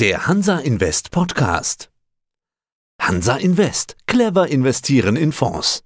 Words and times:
Der 0.00 0.28
Hansa 0.28 0.58
Invest 0.58 1.10
Podcast. 1.10 1.90
Hansa 3.02 3.34
Invest. 3.34 3.96
Clever 4.06 4.46
investieren 4.46 5.16
in 5.16 5.32
Fonds. 5.32 5.82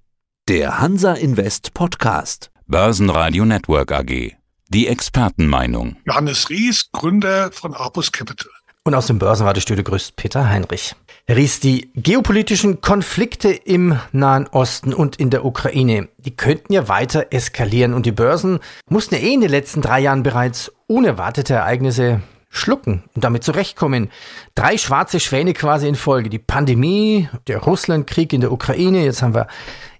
Der 0.51 0.81
Hansa 0.81 1.15
Invest 1.15 1.73
Podcast. 1.73 2.51
Börsenradio 2.67 3.47
Network 3.47 3.91
AG. 3.91 4.33
Die 4.69 4.87
Expertenmeinung. 4.87 5.97
Johannes 6.05 6.51
Ries, 6.51 6.91
Gründer 6.93 7.53
von 7.53 7.73
Apus 7.73 8.13
Capital. 8.13 8.51
Und 8.85 8.95
aus 8.95 9.07
dem 9.07 9.19
Börsenradiostudio 9.19 9.83
grüßt 9.83 10.15
Peter 10.17 10.47
Heinrich. 10.47 10.95
Herr 11.25 11.37
Ries, 11.37 11.61
die 11.61 11.91
geopolitischen 11.95 12.83
Konflikte 12.83 13.51
im 13.51 13.99
Nahen 14.13 14.47
Osten 14.49 14.93
und 14.93 15.17
in 15.17 15.31
der 15.31 15.47
Ukraine, 15.47 16.11
die 16.19 16.37
könnten 16.37 16.75
ja 16.75 16.87
weiter 16.87 17.29
eskalieren 17.31 17.95
und 17.95 18.05
die 18.05 18.13
Börsen 18.13 18.59
mussten 18.91 19.15
ja 19.15 19.23
eh 19.23 19.33
in 19.33 19.41
den 19.41 19.49
letzten 19.51 19.81
drei 19.81 20.01
Jahren 20.01 20.23
bereits 20.23 20.71
unerwartete 20.87 21.55
Ereignisse 21.55 22.21
schlucken 22.53 23.03
und 23.15 23.25
damit 23.25 23.43
zurechtkommen. 23.43 24.11
Drei 24.55 24.77
schwarze 24.79 25.19
Schwäne 25.19 25.55
quasi 25.55 25.89
in 25.89 25.97
Folge. 25.97 26.31
Die 26.31 26.39
Pandemie, 26.39 27.29
der 27.49 27.59
Russlandkrieg 27.59 28.33
in 28.33 28.43
der 28.43 28.53
Ukraine, 28.53 29.05
jetzt 29.05 29.23
haben 29.23 29.35
wir 29.35 29.49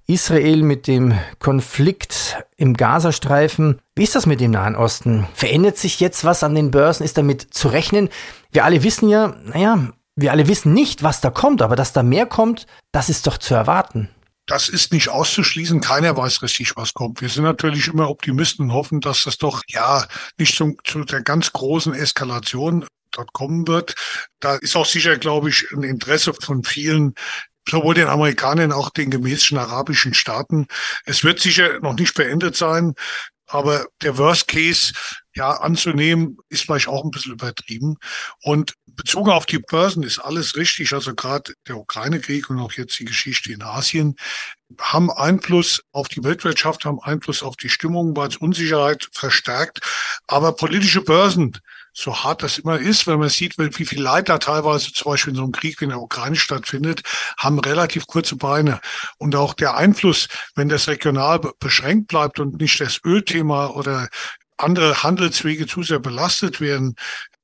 Israel 0.07 0.63
mit 0.63 0.87
dem 0.87 1.15
Konflikt 1.39 2.45
im 2.57 2.75
Gazastreifen. 2.75 3.81
Wie 3.97 4.03
ist 4.03 4.15
das 4.15 4.27
mit 4.27 4.41
dem 4.41 4.51
Nahen 4.51 4.77
Osten? 4.77 5.27
Verändert 5.35 5.79
sich 5.79 5.99
jetzt 5.99 6.25
was 6.25 6.45
an 6.45 6.55
den 6.55 6.71
Börsen? 6.71 7.05
Ist 7.05 7.17
damit 7.17 7.55
zu 7.55 7.69
rechnen? 7.69 8.11
Wir 8.51 8.65
alle 8.65 8.83
wissen 8.83 9.09
ja, 9.09 9.35
naja, 9.45 9.89
wir 10.15 10.31
alle 10.31 10.47
wissen 10.47 10.75
nicht, 10.75 11.03
was 11.03 11.23
da 11.23 11.31
kommt, 11.31 11.63
aber 11.63 11.75
dass 11.75 11.95
da 11.95 12.03
mehr 12.03 12.27
kommt, 12.27 12.67
das 12.93 13.09
ist 13.09 13.27
doch 13.27 13.39
zu 13.39 13.55
erwarten. 13.55 14.11
Das 14.53 14.69
ist 14.69 14.93
nicht 14.93 15.09
auszuschließen. 15.09 15.81
Keiner 15.81 16.15
weiß 16.15 16.43
richtig, 16.43 16.77
was 16.77 16.93
kommt. 16.93 17.23
Wir 17.23 17.31
sind 17.31 17.45
natürlich 17.45 17.89
immer 17.89 18.11
Optimisten 18.11 18.67
und 18.67 18.75
hoffen, 18.75 19.01
dass 19.01 19.25
das 19.25 19.39
doch, 19.39 19.63
ja, 19.67 20.07
nicht 20.37 20.55
zum, 20.55 20.77
zu 20.85 21.05
der 21.05 21.23
ganz 21.23 21.55
großen 21.55 21.95
Eskalation 21.95 22.87
dort 23.13 23.33
kommen 23.33 23.67
wird. 23.67 23.95
Da 24.41 24.57
ist 24.57 24.77
auch 24.77 24.85
sicher, 24.85 25.17
glaube 25.17 25.49
ich, 25.49 25.65
ein 25.73 25.85
Interesse 25.85 26.35
von 26.35 26.65
vielen, 26.65 27.15
sowohl 27.67 27.95
den 27.95 28.09
Amerikanern, 28.09 28.73
auch 28.73 28.91
den 28.91 29.11
gemäßigten 29.11 29.57
arabischen 29.57 30.13
Staaten. 30.13 30.67
Es 31.07 31.25
wird 31.25 31.41
sicher 31.41 31.81
noch 31.81 31.95
nicht 31.95 32.13
beendet 32.13 32.55
sein, 32.55 32.93
aber 33.47 33.87
der 34.03 34.19
Worst 34.19 34.49
Case 34.49 34.93
ja 35.35 35.51
anzunehmen, 35.51 36.39
ist 36.49 36.65
vielleicht 36.65 36.89
auch 36.89 37.05
ein 37.05 37.11
bisschen 37.11 37.33
übertrieben. 37.33 37.97
Und 38.43 38.75
bezogen 38.87 39.31
auf 39.31 39.47
die 39.47 39.59
Börsen 39.59 40.03
ist 40.03 40.19
alles 40.19 40.57
richtig. 40.57 40.93
Also 40.93 41.15
gerade 41.15 41.55
der 41.67 41.77
Ukraine-Krieg 41.77 42.51
und 42.51 42.59
auch 42.59 42.73
jetzt 42.73 42.99
die 42.99 43.05
Geschichte 43.05 43.53
in 43.53 43.63
Asien 43.63 44.17
haben 44.81 45.11
Einfluss 45.11 45.83
auf 45.93 46.09
die 46.09 46.25
Weltwirtschaft, 46.25 46.85
haben 46.85 47.01
Einfluss 47.01 47.43
auf 47.43 47.57
die 47.57 47.69
Stimmung, 47.69 48.17
weil 48.17 48.29
es 48.29 48.37
Unsicherheit 48.37 49.09
verstärkt. 49.13 49.81
Aber 50.27 50.53
politische 50.53 51.03
Börsen 51.03 51.53
so 51.95 52.25
hart 52.25 52.43
das 52.43 52.59
immer 52.59 52.79
ist, 52.79 53.07
wenn 53.07 53.19
man 53.19 53.29
sieht, 53.29 53.59
wie 53.59 53.85
viel 53.85 54.01
Leid 54.01 54.29
da 54.29 54.39
teilweise 54.39 54.93
zum 54.93 55.13
Beispiel 55.13 55.33
in 55.33 55.37
so 55.37 55.43
einem 55.43 55.53
Krieg 55.53 55.81
wie 55.81 55.85
in 55.85 55.91
der 55.91 56.01
Ukraine 56.01 56.37
stattfindet, 56.37 57.03
haben 57.37 57.59
relativ 57.59 58.07
kurze 58.07 58.37
Beine. 58.37 58.81
Und 59.19 59.37
auch 59.37 59.53
der 59.53 59.77
Einfluss, 59.77 60.29
wenn 60.55 60.71
das 60.71 60.89
regional 60.89 61.41
beschränkt 61.61 62.09
bleibt 62.09 62.41
und 62.41 62.61
nicht 62.61 62.81
das 62.81 63.01
Ölthema 63.05 63.67
oder 63.69 64.09
andere 64.57 65.03
Handelswege 65.03 65.67
zu 65.67 65.83
sehr 65.83 65.99
belastet 65.99 66.61
werden, 66.61 66.97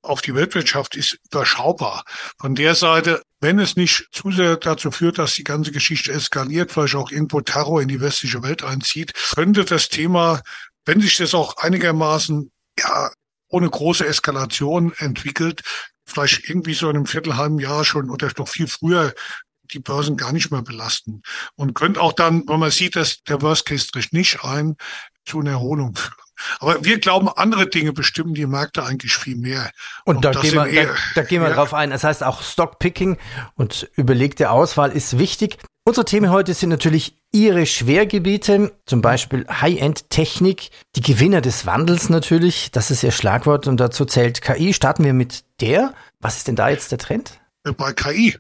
auf 0.02 0.22
die 0.22 0.34
Weltwirtschaft 0.34 0.96
ist 0.96 1.18
überschaubar. 1.26 2.04
Von 2.40 2.54
der 2.54 2.74
Seite, 2.74 3.22
wenn 3.40 3.58
es 3.58 3.76
nicht 3.76 4.08
zu 4.12 4.30
sehr 4.30 4.56
dazu 4.56 4.90
führt, 4.90 5.18
dass 5.18 5.34
die 5.34 5.44
ganze 5.44 5.72
Geschichte 5.72 6.12
eskaliert, 6.12 6.72
vielleicht 6.72 6.94
auch 6.94 7.10
irgendwo 7.10 7.40
Terror 7.40 7.82
in 7.82 7.88
die 7.88 8.00
westliche 8.00 8.42
Welt 8.42 8.62
einzieht, 8.62 9.12
könnte 9.34 9.64
das 9.64 9.88
Thema, 9.88 10.42
wenn 10.86 11.00
sich 11.00 11.16
das 11.16 11.34
auch 11.34 11.56
einigermaßen 11.58 12.50
ja, 12.78 13.10
ohne 13.48 13.68
große 13.68 14.06
Eskalation 14.06 14.92
entwickelt, 14.98 15.62
vielleicht 16.06 16.48
irgendwie 16.48 16.74
so 16.74 16.88
in 16.88 16.96
einem 16.96 17.06
viertelhalben 17.06 17.58
Jahr 17.58 17.84
schon 17.84 18.10
oder 18.10 18.30
noch 18.38 18.48
viel 18.48 18.66
früher 18.66 19.14
die 19.72 19.80
Börsen 19.80 20.16
gar 20.16 20.32
nicht 20.32 20.50
mehr 20.50 20.62
belasten. 20.62 21.22
Und 21.54 21.74
könnte 21.74 22.00
auch 22.00 22.14
dann, 22.14 22.48
wenn 22.48 22.60
man 22.60 22.70
sieht, 22.70 22.96
dass 22.96 23.22
der 23.24 23.42
Worst 23.42 23.66
Case 23.66 23.88
tritt 23.88 24.12
nicht 24.12 24.42
ein, 24.44 24.76
zu 25.26 25.40
einer 25.40 25.50
Erholung 25.50 25.94
führen. 25.94 26.27
Aber 26.60 26.84
wir 26.84 26.98
glauben, 26.98 27.28
andere 27.28 27.68
Dinge 27.68 27.92
bestimmen 27.92 28.34
die 28.34 28.46
Märkte 28.46 28.84
eigentlich 28.84 29.14
viel 29.14 29.36
mehr. 29.36 29.70
Und, 30.04 30.24
da 30.24 30.32
gehen, 30.32 30.54
wir, 30.54 30.66
eher, 30.66 30.86
da, 30.86 30.94
da, 31.16 31.22
gehen 31.22 31.42
wir 31.42 31.48
ja. 31.48 31.54
drauf 31.54 31.74
ein. 31.74 31.90
Das 31.90 32.04
heißt, 32.04 32.22
auch 32.22 32.42
Stockpicking 32.42 33.16
und 33.54 33.90
überlegte 33.96 34.50
Auswahl 34.50 34.92
ist 34.92 35.18
wichtig. 35.18 35.58
Unsere 35.84 36.04
Themen 36.04 36.30
heute 36.30 36.52
sind 36.52 36.68
natürlich 36.68 37.16
Ihre 37.32 37.64
Schwergebiete, 37.64 38.72
zum 38.84 39.00
Beispiel 39.00 39.46
High-End-Technik, 39.48 40.70
die 40.96 41.00
Gewinner 41.00 41.40
des 41.40 41.64
Wandels 41.66 42.10
natürlich, 42.10 42.70
das 42.72 42.90
ist 42.90 43.02
Ihr 43.02 43.12
Schlagwort 43.12 43.66
und 43.66 43.78
dazu 43.78 44.04
zählt 44.04 44.42
KI. 44.42 44.74
Starten 44.74 45.04
wir 45.04 45.14
mit 45.14 45.44
der. 45.60 45.94
Was 46.20 46.36
ist 46.36 46.48
denn 46.48 46.56
da 46.56 46.68
jetzt 46.68 46.92
der 46.92 46.98
Trend? 46.98 47.40
Bei 47.76 47.92
KI, 47.92 48.36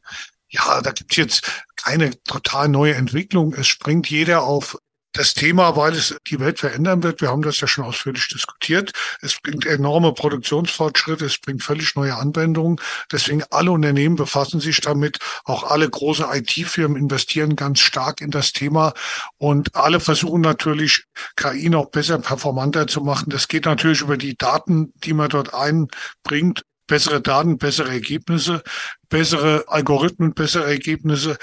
ja, 0.50 0.80
da 0.82 0.92
gibt's 0.92 1.16
jetzt 1.16 1.64
keine 1.76 2.22
total 2.24 2.68
neue 2.68 2.94
Entwicklung. 2.94 3.54
Es 3.54 3.66
springt 3.66 4.08
jeder 4.10 4.42
auf 4.42 4.78
das 5.18 5.34
Thema, 5.34 5.76
weil 5.76 5.94
es 5.94 6.16
die 6.28 6.38
Welt 6.38 6.60
verändern 6.60 7.02
wird. 7.02 7.20
Wir 7.20 7.28
haben 7.28 7.42
das 7.42 7.60
ja 7.60 7.66
schon 7.66 7.84
ausführlich 7.84 8.28
diskutiert. 8.28 8.92
Es 9.20 9.40
bringt 9.40 9.66
enorme 9.66 10.12
Produktionsfortschritte, 10.12 11.24
es 11.24 11.38
bringt 11.38 11.62
völlig 11.62 11.96
neue 11.96 12.14
Anwendungen. 12.14 12.80
Deswegen 13.10 13.42
alle 13.50 13.72
Unternehmen 13.72 14.14
befassen 14.14 14.60
sich 14.60 14.80
damit. 14.80 15.18
Auch 15.44 15.64
alle 15.64 15.90
große 15.90 16.28
IT-Firmen 16.32 16.96
investieren 16.96 17.56
ganz 17.56 17.80
stark 17.80 18.20
in 18.20 18.30
das 18.30 18.52
Thema 18.52 18.94
und 19.38 19.74
alle 19.74 19.98
versuchen 19.98 20.40
natürlich, 20.40 21.04
KI 21.36 21.68
noch 21.68 21.86
besser, 21.86 22.18
performanter 22.18 22.86
zu 22.86 23.00
machen. 23.00 23.30
Das 23.30 23.48
geht 23.48 23.64
natürlich 23.64 24.02
über 24.02 24.16
die 24.16 24.36
Daten, 24.36 24.92
die 25.02 25.14
man 25.14 25.28
dort 25.28 25.52
einbringt 25.52 26.62
bessere 26.88 27.20
Daten, 27.20 27.58
bessere 27.58 27.90
Ergebnisse, 27.90 28.62
bessere 29.08 29.64
Algorithmen, 29.68 30.34
bessere 30.34 30.64
Ergebnisse. 30.64 31.36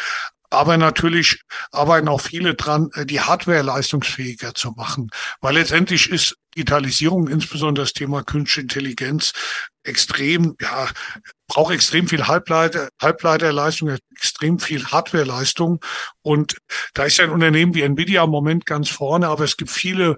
Aber 0.50 0.78
natürlich 0.78 1.42
arbeiten 1.72 2.08
auch 2.08 2.22
viele 2.22 2.56
dran, 2.56 2.90
äh, 2.94 3.06
die 3.06 3.22
Hardware 3.22 3.62
leistungsfähiger 3.62 4.54
zu 4.54 4.72
machen. 4.72 5.10
Weil 5.42 5.56
letztendlich 5.56 6.10
ist 6.10 6.36
Digitalisierung, 6.56 7.28
insbesondere 7.28 7.84
das 7.84 7.94
Thema 7.94 8.24
künstliche 8.24 8.62
Intelligenz, 8.62 9.34
extrem, 9.84 10.56
ja, 10.62 10.88
braucht 11.48 11.74
extrem 11.74 12.08
viel 12.08 12.28
Halbleiter, 12.28 12.90
Halbleiterleistung, 13.02 13.98
extrem 14.16 14.60
viel 14.60 14.86
Hardwareleistung. 14.86 15.84
Und 16.22 16.58
da 16.94 17.04
ist 17.04 17.20
ein 17.20 17.30
Unternehmen 17.30 17.74
wie 17.76 17.82
Nvidia 17.82 18.24
im 18.24 18.30
Moment 18.30 18.66
ganz 18.66 18.90
vorne, 18.90 19.28
aber 19.28 19.44
es 19.44 19.58
gibt 19.58 19.70
viele 19.70 20.18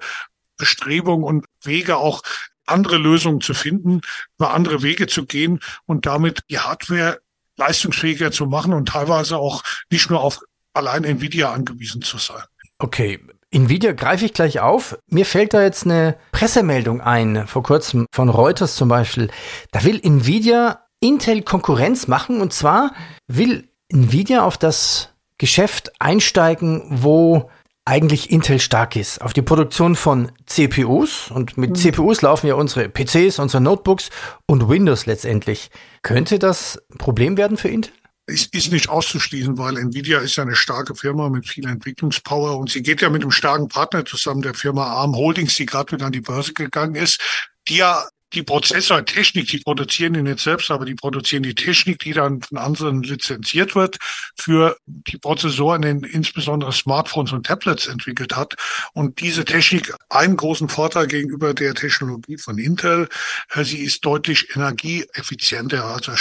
Bestrebungen 0.58 1.24
und 1.24 1.46
Wege 1.64 1.98
auch 1.98 2.22
andere 2.66 2.98
Lösungen 2.98 3.42
zu 3.42 3.54
finden, 3.54 4.02
über 4.38 4.54
andere 4.54 4.84
Wege 4.84 5.08
zu 5.08 5.26
gehen 5.26 5.60
und 5.86 6.06
damit 6.06 6.42
die 6.50 6.60
Hardware 6.60 7.20
leistungsfähiger 7.57 8.31
zu 8.31 8.45
machen 8.45 8.73
und 8.73 8.88
teilweise 8.88 9.38
auch 9.38 9.63
nicht 9.91 10.09
nur 10.09 10.22
auf 10.22 10.40
allein 10.73 11.03
Nvidia 11.03 11.51
angewiesen 11.51 12.01
zu 12.01 12.18
sein. 12.18 12.44
Okay. 12.79 13.19
Nvidia 13.50 13.94
greife 13.94 14.25
ich 14.25 14.34
gleich 14.34 14.59
auf. 14.59 14.97
Mir 15.09 15.25
fällt 15.25 15.53
da 15.53 15.63
jetzt 15.63 15.85
eine 15.85 16.18
Pressemeldung 16.34 17.00
ein, 17.00 17.47
vor 17.47 17.63
kurzem 17.63 18.06
von 18.12 18.29
Reuters 18.29 18.75
zum 18.75 18.90
Beispiel. 18.90 19.29
Da 19.72 19.84
will 19.84 20.00
Nvidia 20.03 20.85
Intel 21.00 21.44
Konkurrenz 21.44 22.07
machen 22.07 22.41
und 22.41 22.51
zwar 22.53 22.94
will 23.28 23.69
Nvidia 23.89 24.44
auf 24.44 24.57
das 24.57 25.13
Geschäft 25.38 25.94
einsteigen, 26.00 26.84
wo 26.89 27.50
eigentlich 27.88 28.31
Intel 28.31 28.59
stark 28.59 28.96
ist. 28.96 29.22
Auf 29.22 29.34
die 29.34 29.42
Produktion 29.42 29.96
von 29.96 30.31
CPUs 30.46 31.31
und 31.31 31.58
mit 31.58 31.72
mhm. 31.72 31.75
CPUs 31.75 32.22
laufen 32.22 32.48
ja 32.48 32.56
unsere 32.56 32.90
PCs, 32.90 33.40
unsere 33.40 33.62
Notebooks 33.62 34.09
und 34.46 34.68
Windows 34.68 35.06
letztendlich. 35.06 35.72
Könnte 36.02 36.38
das 36.38 36.81
ein 36.92 36.98
Problem 36.98 37.38
werden 37.38 37.58
für 37.58 37.70
Intel? 37.70 37.94
ist, 38.28 38.53
ist 38.53 38.72
nicht 38.72 38.90
auszuschließen, 38.90 39.58
weil 39.58 39.78
Nvidia 39.78 40.20
ist 40.20 40.36
ja 40.36 40.44
eine 40.44 40.56
starke 40.56 40.96
Firma 40.96 41.30
mit 41.30 41.48
viel 41.48 41.66
Entwicklungspower 41.66 42.58
und 42.58 42.70
sie 42.70 42.84
geht 42.84 43.02
ja 43.02 43.09
mit 43.09 43.22
einem 43.22 43.31
starken 43.31 43.70
Partner 43.70 44.06
zusammen, 44.06 44.42
der 44.42 44.54
Firma 44.54 44.86
ARM 44.86 45.16
Holdings, 45.16 45.56
die 45.56 45.66
gerade 45.66 45.94
wieder 45.94 46.08
an 46.08 46.12
die 46.12 46.22
Börse 46.22 46.54
gegangen 46.54 46.96
ist, 46.96 47.22
die 47.69 47.78
ja 47.78 48.06
die 48.34 48.44
Prozessortechnik, 48.44 49.48
die 49.48 49.60
produzieren 49.60 50.14
die 50.14 50.22
nicht 50.22 50.40
selbst, 50.40 50.70
aber 50.70 50.86
die 50.86 50.96
produzieren 50.96 51.44
die 51.44 51.56
Technik, 51.56 52.00
die 52.00 52.14
dann 52.14 52.42
von 52.42 52.57
anderen 52.57 53.04
lizenziert 53.04 53.75
wird, 53.75 53.98
für 54.38 54.78
die 54.86 55.18
Prozessoren 55.18 55.84
in 55.84 56.04
insbesondere 56.04 56.74
Smartphones 56.74 57.31
und 57.31 57.46
Tablets 57.46 57.88
entwickelt 57.88 58.36
hat. 58.36 58.56
Und 58.94 59.22
diese 59.22 59.46
Technik 59.46 59.94
einen 60.10 60.36
großen 60.36 60.68
Vorteil 60.69 61.07
gegenüber 61.07 61.54
der 61.54 61.74
Technologie 61.74 62.38
von 62.38 62.57
Intel. 62.57 63.07
Äh, 63.54 63.63
sie 63.63 63.80
ist 63.80 64.04
deutlich 64.04 64.56
energieeffizienter. 64.56 65.86
Also 65.86 66.13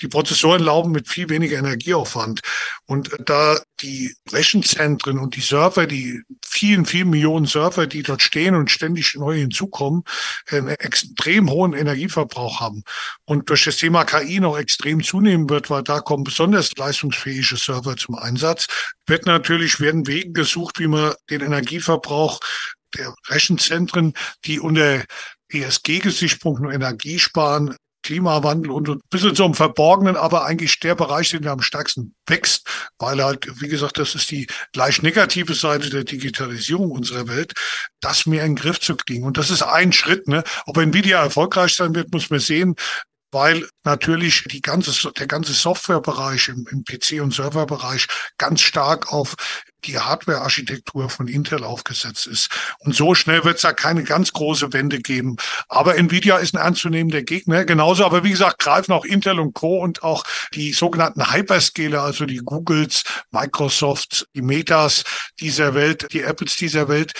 die 0.00 0.08
Prozessoren 0.08 0.62
laufen 0.62 0.92
mit 0.92 1.08
viel 1.08 1.28
weniger 1.28 1.58
Energieaufwand. 1.58 2.40
Und 2.86 3.10
da 3.24 3.58
die 3.80 4.14
Rechenzentren 4.30 5.18
und 5.18 5.36
die 5.36 5.40
Server, 5.40 5.86
die 5.86 6.22
vielen, 6.44 6.86
vielen 6.86 7.10
Millionen 7.10 7.46
Server, 7.46 7.86
die 7.86 8.02
dort 8.02 8.22
stehen 8.22 8.54
und 8.54 8.70
ständig 8.70 9.14
neu 9.14 9.36
hinzukommen, 9.36 10.04
einen 10.48 10.68
extrem 10.68 11.50
hohen 11.50 11.72
Energieverbrauch 11.72 12.60
haben. 12.60 12.82
Und 13.24 13.50
durch 13.50 13.64
das 13.64 13.76
Thema 13.76 14.04
KI 14.04 14.40
noch 14.40 14.56
extrem 14.56 15.02
zunehmen 15.02 15.50
wird, 15.50 15.70
weil 15.70 15.82
da 15.82 16.00
kommen 16.00 16.24
besonders 16.24 16.70
leistungsfähige 16.76 17.56
Server 17.56 17.96
zum 17.96 18.14
Einsatz, 18.16 18.66
wird 19.06 19.26
natürlich, 19.26 19.80
werden 19.80 20.06
Wege 20.06 20.32
gesucht, 20.32 20.78
wie 20.78 20.86
man 20.86 21.14
den 21.30 21.40
Energieverbrauch 21.40 22.40
der 22.96 23.14
Rechenzentren, 23.28 24.14
die 24.44 24.60
unter 24.60 25.04
ESG-Gesichtspunkten 25.48 26.70
Energie 26.70 27.18
sparen, 27.18 27.76
Klimawandel 28.02 28.70
und 28.70 28.88
ein 28.88 29.00
bisschen 29.10 29.34
so 29.34 29.44
im 29.44 29.54
Verborgenen, 29.54 30.16
aber 30.16 30.44
eigentlich 30.44 30.78
der 30.80 30.94
Bereich, 30.94 31.30
den 31.30 31.44
wir 31.44 31.52
am 31.52 31.62
stärksten 31.62 32.14
wächst, 32.26 32.66
weil 32.98 33.22
halt, 33.22 33.46
wie 33.60 33.68
gesagt, 33.68 33.98
das 33.98 34.14
ist 34.14 34.30
die 34.30 34.46
gleich 34.72 35.02
negative 35.02 35.54
Seite 35.54 35.90
der 35.90 36.04
Digitalisierung 36.04 36.90
unserer 36.90 37.28
Welt, 37.28 37.52
das 38.00 38.26
mehr 38.26 38.44
in 38.44 38.54
den 38.54 38.62
Griff 38.62 38.80
zu 38.80 38.96
kriegen. 38.96 39.24
Und 39.24 39.38
das 39.38 39.50
ist 39.50 39.62
ein 39.62 39.92
Schritt. 39.92 40.28
Ne? 40.28 40.42
Ob 40.66 40.76
Nvidia 40.76 41.22
erfolgreich 41.22 41.74
sein 41.74 41.94
wird, 41.94 42.12
muss 42.12 42.30
man 42.30 42.40
sehen 42.40 42.76
weil 43.34 43.66
natürlich 43.82 44.44
die 44.50 44.60
ganze, 44.60 45.10
der 45.12 45.26
ganze 45.26 45.54
Softwarebereich 45.54 46.48
im, 46.48 46.66
im 46.70 46.84
PC- 46.84 47.22
und 47.22 47.34
Serverbereich 47.34 48.06
ganz 48.36 48.60
stark 48.60 49.10
auf 49.10 49.34
die 49.84 49.98
Hardware-Architektur 49.98 51.08
von 51.08 51.28
Intel 51.28 51.64
aufgesetzt 51.64 52.26
ist. 52.26 52.48
Und 52.78 52.94
so 52.94 53.14
schnell 53.14 53.44
wird 53.44 53.56
es 53.56 53.62
da 53.62 53.72
keine 53.72 54.04
ganz 54.04 54.32
große 54.32 54.72
Wende 54.72 55.00
geben. 55.00 55.36
Aber 55.68 55.96
Nvidia 55.96 56.38
ist 56.38 56.54
ein 56.54 56.62
ernstzunehmender 56.62 57.22
Gegner. 57.22 57.64
Genauso, 57.64 58.04
aber 58.04 58.24
wie 58.24 58.30
gesagt, 58.30 58.58
greifen 58.58 58.92
auch 58.92 59.04
Intel 59.04 59.40
und 59.40 59.54
Co. 59.54 59.78
und 59.78 60.02
auch 60.02 60.24
die 60.54 60.72
sogenannten 60.72 61.32
Hyperscaler, 61.32 62.02
also 62.02 62.26
die 62.26 62.38
Googles, 62.38 63.04
Microsofts, 63.30 64.26
die 64.34 64.42
Metas 64.42 65.04
dieser 65.40 65.74
Welt, 65.74 66.06
die 66.12 66.22
Apples 66.22 66.56
dieser 66.56 66.88
Welt, 66.88 67.12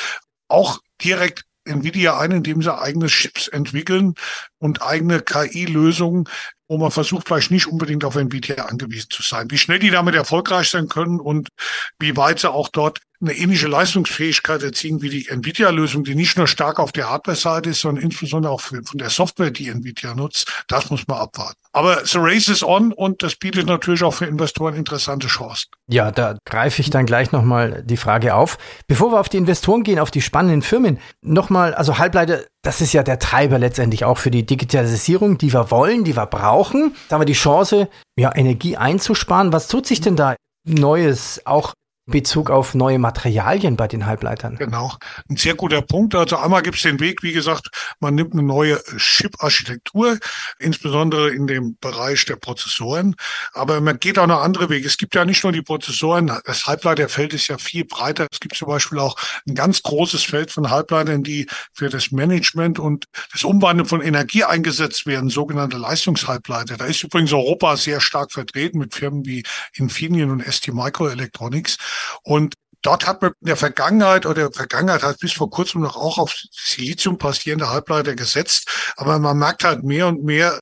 auch 0.49 0.79
direkt 1.03 1.45
Nvidia 1.65 2.19
ein, 2.19 2.33
indem 2.33 2.61
sie 2.63 2.77
eigene 2.77 3.07
Chips 3.07 3.49
entwickeln 3.49 4.15
und 4.59 4.83
eigene 4.83 5.21
KI-Lösungen, 5.21 6.29
wo 6.73 6.79
man 6.79 6.91
versucht, 6.91 7.29
vielleicht 7.29 7.51
nicht 7.51 7.67
unbedingt 7.67 8.03
auf 8.03 8.17
Nvidia 8.17 8.65
angewiesen 8.65 9.11
zu 9.11 9.23
sein. 9.23 9.51
Wie 9.51 9.59
schnell 9.59 9.79
die 9.79 9.91
damit 9.91 10.15
erfolgreich 10.15 10.71
sein 10.71 10.89
können 10.89 11.21
und 11.21 11.51
wie 11.99 12.17
weit 12.17 12.39
sie 12.39 12.51
auch 12.51 12.71
dort 12.71 12.99
eine 13.23 13.35
ähnliche 13.35 13.69
Leistungsfähigkeit 13.69 14.63
erzielen 14.63 15.01
wie 15.01 15.09
die 15.09 15.29
Nvidia-Lösung, 15.29 16.03
die 16.03 16.15
nicht 16.15 16.37
nur 16.37 16.49
stark 16.49 16.81
auf 16.81 16.93
der 16.93 17.09
Hardware-Seite 17.09 17.71
ist, 17.71 17.81
sondern 17.81 18.05
insbesondere 18.05 18.53
auch 18.53 18.61
von 18.61 18.83
der 18.95 19.11
Software, 19.11 19.51
die 19.51 19.69
Nvidia 19.69 20.15
nutzt. 20.15 20.65
Das 20.67 20.91
muss 20.91 21.07
man 21.07 21.19
abwarten. 21.19 21.57
Aber 21.73 22.05
the 22.05 22.19
race 22.19 22.49
is 22.49 22.63
on 22.63 22.93
und 22.93 23.23
das 23.23 23.37
bietet 23.37 23.67
natürlich 23.67 24.03
auch 24.03 24.13
für 24.13 24.27
Investoren 24.27 24.75
interessante 24.75 25.29
Chancen. 25.29 25.71
Ja, 25.89 26.11
da 26.11 26.37
greife 26.45 26.83
ich 26.83 26.91
dann 26.91 27.07
gleich 27.07 27.33
nochmal 27.33 27.83
die 27.85 27.97
Frage 27.97 28.35
auf. 28.35 28.59
Bevor 28.89 29.13
wir 29.13 29.21
auf 29.21 29.29
die 29.29 29.39
Investoren 29.39 29.83
gehen, 29.83 29.99
auf 29.99 30.11
die 30.11 30.21
spannenden 30.21 30.63
Firmen, 30.63 30.99
nochmal, 31.23 31.75
also 31.75 31.99
Halbleiter, 31.99 32.43
das 32.63 32.81
ist 32.81 32.93
ja 32.93 33.03
der 33.03 33.19
Treiber 33.19 33.59
letztendlich 33.59 34.05
auch 34.05 34.19
für 34.19 34.31
die 34.31 34.45
Digitalisierung, 34.45 35.39
die 35.39 35.53
wir 35.53 35.71
wollen, 35.71 36.05
die 36.05 36.17
wir 36.17 36.27
brauchen. 36.27 36.95
Da 37.09 37.15
haben 37.15 37.23
wir 37.23 37.27
die 37.27 37.33
Chance, 37.33 37.89
ja, 38.17 38.35
Energie 38.35 38.77
einzusparen. 38.77 39.53
Was 39.53 39.69
tut 39.69 39.87
sich 39.87 40.01
denn 40.01 40.17
da 40.17 40.37
Neues 40.65 41.41
auch 41.45 41.73
Bezug 42.07 42.51
auf 42.51 42.75
neue 42.75 42.99
Materialien 42.99 43.77
bei 43.77 43.87
den 43.87 44.07
Halbleitern. 44.07 44.57
Genau, 44.57 44.93
ein 45.31 45.37
sehr 45.37 45.55
guter 45.55 45.83
Punkt. 45.83 46.17
Also 46.17 46.37
einmal 46.37 46.63
gibt 46.63 46.77
es 46.77 46.83
den 46.83 46.99
Weg, 46.99 47.23
wie 47.23 47.33
gesagt, 47.33 47.69
man 48.01 48.17
nimmt 48.17 48.33
eine 48.33 48.43
neue 48.43 48.83
Chip-Architektur, 48.97 50.19
insbesondere 50.59 51.31
in 51.31 51.47
dem 51.47 51.77
Bereich 51.81 52.25
der 52.25 52.37
Prozessoren. 52.37 53.15
Aber 53.53 53.81
man 53.81 54.01
geht 54.01 54.19
auch 54.19 54.27
noch 54.27 54.43
andere 54.43 54.69
Wege. 54.69 54.87
Es 54.87 54.97
gibt 54.97 55.15
ja 55.15 55.25
nicht 55.25 55.45
nur 55.45 55.53
die 55.53 55.63
Prozessoren, 55.63 56.33
das 56.45 56.67
Halbleiterfeld 56.67 57.35
ist 57.35 57.47
ja 57.47 57.57
viel 57.59 57.85
breiter. 57.85 58.27
Es 58.33 58.41
gibt 58.41 58.57
zum 58.57 58.67
Beispiel 58.67 58.99
auch 58.99 59.17
ein 59.47 59.55
ganz 59.55 59.83
großes 59.83 60.25
Feld 60.25 60.51
von 60.51 60.71
Halbleitern, 60.71 61.23
die 61.23 61.47
für 61.73 61.89
das 61.89 62.11
Management 62.11 62.81
und 62.81 63.05
das 63.33 63.45
Umwandeln 63.45 63.89
von 63.89 64.03
Energie 64.03 64.43
eingesetzt 64.43 65.07
werden, 65.07 65.31
sogenannte 65.31 65.77
Leistungshalbleiter. 65.77 66.77
Da 66.79 66.87
ist 66.87 67.05
übrigens 67.05 67.33
Europa 67.33 67.77
sehr 67.77 68.01
stark 68.01 68.33
vertreten 68.33 68.79
mit 68.79 68.93
Firmen 68.93 69.25
wie 69.25 69.45
Infineon 69.75 70.31
und 70.31 70.45
ST 70.45 70.73
Microelectronics. 70.73 71.79
Und 72.23 72.55
dort 72.83 73.07
hat 73.07 73.23
man 73.23 73.33
in 73.41 73.47
der 73.47 73.57
Vergangenheit 73.57 74.27
oder 74.27 74.53
Vergangenheit 74.53 75.03
hat 75.03 75.21
bis 75.21 75.33
vor 75.33 75.51
kurzem 75.51 75.83
noch 75.83 75.97
auch 75.97 76.19
auf 76.19 76.35
Silizium 76.51 77.19
passierende 77.19 77.71
Halbleiter 77.71 78.15
gesetzt. 78.15 78.93
Aber 78.97 79.19
man 79.19 79.39
merkt 79.39 79.65
halt 79.65 79.85
mehr 79.85 80.09
und 80.09 80.25
mehr, 80.25 80.59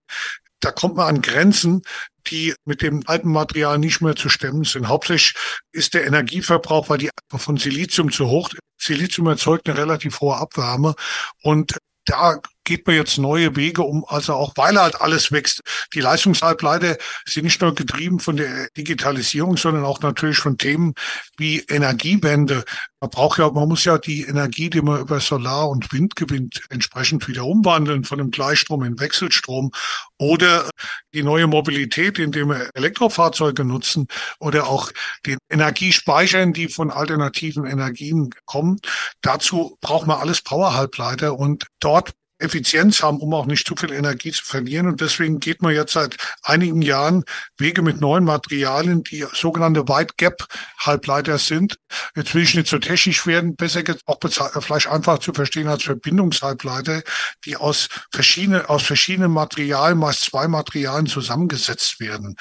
da 0.61 0.71
kommt 0.71 0.97
man 0.97 1.09
an 1.09 1.23
Grenzen, 1.23 1.83
die 2.27 2.55
mit 2.65 2.83
dem 2.83 3.03
alten 3.07 3.33
Material 3.33 3.79
nicht 3.79 4.03
mehr 4.03 4.15
zu 4.15 4.29
stemmen 4.29 4.65
sind. 4.65 4.89
Hauptsächlich 4.89 5.35
ist 5.73 5.95
der 5.95 6.07
Energieverbrauch, 6.07 6.89
weil 6.89 6.99
die 6.99 7.11
von 7.35 7.57
Silizium 7.57 8.13
zu 8.13 8.29
hoch. 8.29 8.51
Silizium 8.79 9.27
erzeugt 9.27 9.69
eine 9.69 9.79
relativ 9.79 10.21
hohe 10.21 10.37
Abwärme 10.37 10.95
und 11.43 11.79
da 12.07 12.41
geht 12.65 12.87
man 12.87 12.97
jetzt 12.97 13.19
neue 13.19 13.57
Wege 13.57 13.83
um, 13.83 14.05
also 14.07 14.35
auch 14.35 14.53
weil 14.57 14.79
halt 14.81 15.01
alles 15.01 15.33
wächst. 15.33 15.61
Die 15.95 16.01
Leistungshalbleiter 16.01 16.97
sind 17.27 17.45
nicht 17.45 17.61
nur 17.61 17.75
getrieben 17.75 18.21
von 18.21 18.37
der 18.37 18.69
Digitalisierung, 18.77 19.57
sondern 19.57 19.85
auch 19.85 20.01
natürlich 20.01 20.39
von 20.39 20.59
Themen 20.59 20.95
wie 21.37 21.61
Energiewende. 21.69 22.65
Man 23.01 23.11
braucht 23.11 23.39
ja, 23.39 23.51
man 23.51 23.69
muss 23.69 23.85
ja 23.85 23.99
die 23.99 24.23
Energie, 24.23 24.71
die 24.71 24.83
man 24.83 25.01
über 25.01 25.21
Solar 25.21 25.69
und 25.71 25.93
Wind 25.93 26.17
gewinnt, 26.17 26.61
entsprechend 26.69 27.27
wieder 27.29 27.45
umwandeln 27.45 28.05
von 28.05 28.21
einem 28.21 28.31
Gleichstrom 28.31 28.85
in 28.85 29.01
Wechselstrom 29.01 29.71
oder 30.19 30.69
die 31.15 31.23
neue 31.23 31.47
Mobilität, 31.47 32.19
indem 32.19 32.51
wir 32.51 32.71
Elektrofahrzeuge 32.75 33.65
nutzen 33.65 34.07
oder 34.39 34.69
auch 34.69 34.93
den 35.27 35.39
Energiespeichern, 35.51 36.53
die 36.53 36.69
von 36.69 36.91
alternativen 36.91 37.67
Energien 37.67 38.31
kommen. 38.45 38.79
Dazu 39.23 39.79
braucht 39.81 40.07
man 40.07 40.19
alles 40.21 40.43
Powerhalbleiter 40.43 41.39
und 41.39 41.67
dort 41.81 42.13
Effizienz 42.41 43.03
haben, 43.03 43.19
um 43.19 43.35
auch 43.35 43.47
nicht 43.47 43.67
zu 43.67 43.75
viel 43.77 43.93
Energie 43.93 44.33
zu 44.33 44.45
verlieren. 44.45 44.87
Und 44.87 45.01
deswegen 45.01 45.41
geht 45.41 45.63
man 45.63 45.75
jetzt 45.75 45.93
seit 45.93 46.17
einigen 46.43 46.83
Jahren 46.83 47.25
Wege 47.59 47.83
mit 47.83 48.01
neuen 48.01 48.25
Materialien, 48.25 49.03
die 49.05 49.27
sogenannte 49.33 49.89
Wide 49.89 50.15
Gap 50.17 50.47
Halbleiter 50.79 51.39
sind. 51.39 51.77
Jetzt 52.17 52.35
will 52.35 52.43
ich 52.43 52.55
nicht 52.55 52.69
so 52.69 52.79
technisch 52.79 53.27
werden, 53.27 53.57
besser 53.57 53.87
jetzt 53.87 54.03
auch 54.07 54.19
vielleicht 54.61 54.89
einfach 54.89 55.19
zu 55.19 55.33
verstehen 55.33 55.69
als 55.69 55.83
Verbindungshalbleiter, 55.85 57.03
die 57.45 57.57
aus 57.57 57.89
verschiedenen, 58.13 58.65
aus 58.67 58.83
verschiedenen 58.83 59.33
Materialien, 59.33 59.99
meist 59.99 60.23
zwei 60.23 60.49
Materialien 60.49 61.07
zusammengesetzt 61.07 62.01
werden. 62.01 62.37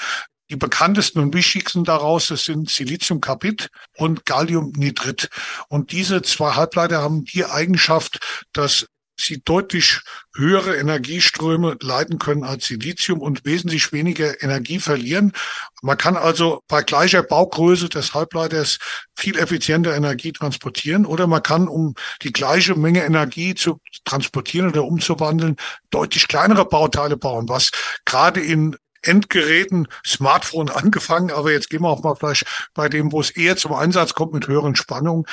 Die 0.50 0.56
bekanntesten 0.56 1.20
und 1.20 1.34
wichtigsten 1.34 1.84
daraus 1.84 2.30
das 2.30 2.46
sind 2.46 2.70
Siliziumkarbid 2.70 3.70
und 3.98 4.26
Galliumnitrit. 4.26 5.30
Und 5.68 5.92
diese 5.92 6.24
zwei 6.24 6.54
Halbleiter 6.54 7.02
haben 7.02 7.24
die 7.26 7.46
Eigenschaft, 7.46 8.48
dass 8.54 8.88
sie 9.20 9.42
deutlich 9.44 10.02
höhere 10.36 10.78
Energieströme 10.78 11.78
leiten 11.82 12.20
können 12.20 12.44
als 12.44 12.66
Silizium 12.66 13.22
und 13.22 13.46
wesentlich 13.46 13.92
weniger 13.92 14.42
Energie 14.42 14.80
verlieren. 14.80 15.34
Man 15.82 15.98
kann 15.98 16.16
also 16.16 16.62
bei 16.68 16.82
gleicher 16.82 17.24
Baugröße 17.24 17.90
des 17.90 18.14
Halbleiters 18.14 18.80
viel 19.16 19.38
effizienter 19.38 19.96
Energie 19.96 20.32
transportieren 20.32 21.06
oder 21.06 21.28
man 21.28 21.44
kann, 21.44 21.68
um 21.68 21.96
die 22.22 22.34
gleiche 22.34 22.76
Menge 22.76 23.04
Energie 23.04 23.56
zu 23.56 23.80
transportieren 24.06 24.70
oder 24.70 24.86
umzuwandeln, 24.86 25.56
deutlich 25.90 26.28
kleinere 26.28 26.66
Bauteile 26.66 27.18
bauen, 27.18 27.50
was 27.50 27.72
gerade 28.06 28.40
in 28.42 28.76
Endgeräten, 29.02 29.88
Smartphone 30.06 30.70
angefangen, 30.70 31.32
aber 31.32 31.52
jetzt 31.52 31.70
gehen 31.70 31.82
wir 31.82 31.90
auch 31.90 32.04
mal 32.04 32.16
vielleicht 32.16 32.70
bei 32.74 32.90
dem, 32.90 33.12
wo 33.12 33.22
es 33.22 33.30
eher 33.30 33.58
zum 33.58 33.74
Einsatz 33.74 34.14
kommt 34.14 34.34
mit 34.34 34.48
höheren 34.48 34.76
Spannungen, 34.76 35.26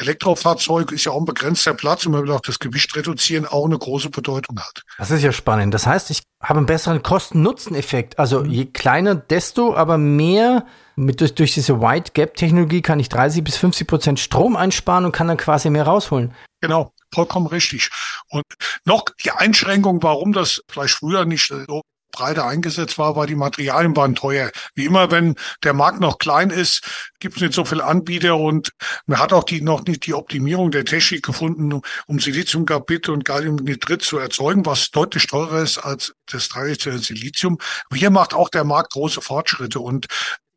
Elektrofahrzeug 0.00 0.92
ist 0.92 1.04
ja 1.04 1.12
auch 1.12 1.18
ein 1.18 1.24
begrenzter 1.24 1.74
Platz 1.74 2.06
und 2.06 2.12
man 2.12 2.22
will 2.22 2.32
auch 2.32 2.40
das 2.40 2.58
Gewicht 2.58 2.94
reduzieren, 2.96 3.46
auch 3.46 3.66
eine 3.66 3.78
große 3.78 4.10
Bedeutung 4.10 4.58
hat. 4.58 4.82
Das 4.98 5.10
ist 5.10 5.22
ja 5.22 5.32
spannend. 5.32 5.74
Das 5.74 5.86
heißt, 5.86 6.10
ich 6.10 6.22
habe 6.42 6.58
einen 6.58 6.66
besseren 6.66 7.02
Kosten-Nutzen-Effekt. 7.02 8.18
Also 8.18 8.44
je 8.44 8.66
kleiner, 8.66 9.14
desto 9.14 9.74
aber 9.74 9.98
mehr 9.98 10.66
mit, 10.96 11.20
durch, 11.20 11.34
durch 11.34 11.54
diese 11.54 11.80
White 11.80 12.12
Gap 12.14 12.34
Technologie 12.34 12.82
kann 12.82 13.00
ich 13.00 13.08
30 13.08 13.44
bis 13.44 13.56
50 13.56 13.86
Prozent 13.86 14.20
Strom 14.20 14.56
einsparen 14.56 15.04
und 15.04 15.12
kann 15.12 15.28
dann 15.28 15.36
quasi 15.36 15.70
mehr 15.70 15.84
rausholen. 15.84 16.34
Genau, 16.60 16.92
vollkommen 17.12 17.46
richtig. 17.46 17.90
Und 18.28 18.44
noch 18.84 19.04
die 19.24 19.30
Einschränkung, 19.30 20.02
warum 20.02 20.32
das 20.32 20.62
vielleicht 20.68 20.94
früher 20.94 21.24
nicht 21.24 21.46
so 21.46 21.82
breiter 22.10 22.46
eingesetzt 22.46 22.98
war, 22.98 23.16
weil 23.16 23.26
die 23.26 23.34
Materialien 23.34 23.96
waren 23.96 24.14
teuer. 24.14 24.50
Wie 24.74 24.86
immer, 24.86 25.10
wenn 25.10 25.36
der 25.62 25.74
Markt 25.74 26.00
noch 26.00 26.18
klein 26.18 26.50
ist, 26.50 26.82
gibt 27.18 27.36
es 27.36 27.42
nicht 27.42 27.54
so 27.54 27.64
viele 27.64 27.84
Anbieter 27.84 28.36
und 28.36 28.70
man 29.06 29.18
hat 29.18 29.32
auch 29.32 29.44
die 29.44 29.60
noch 29.60 29.84
nicht 29.84 30.06
die 30.06 30.14
Optimierung 30.14 30.70
der 30.70 30.84
Technik 30.84 31.24
gefunden, 31.24 31.80
um 32.06 32.20
Siliziumkarbid 32.20 33.08
und 33.08 33.24
Galliumnitrit 33.24 34.02
zu 34.02 34.18
erzeugen, 34.18 34.66
was 34.66 34.90
deutlich 34.90 35.26
teurer 35.26 35.62
ist 35.62 35.78
als 35.78 36.14
das 36.26 36.48
traditionelle 36.48 37.02
Silizium. 37.02 37.58
Aber 37.88 37.96
hier 37.96 38.10
macht 38.10 38.34
auch 38.34 38.48
der 38.48 38.64
Markt 38.64 38.92
große 38.92 39.20
Fortschritte 39.20 39.80
und 39.80 40.06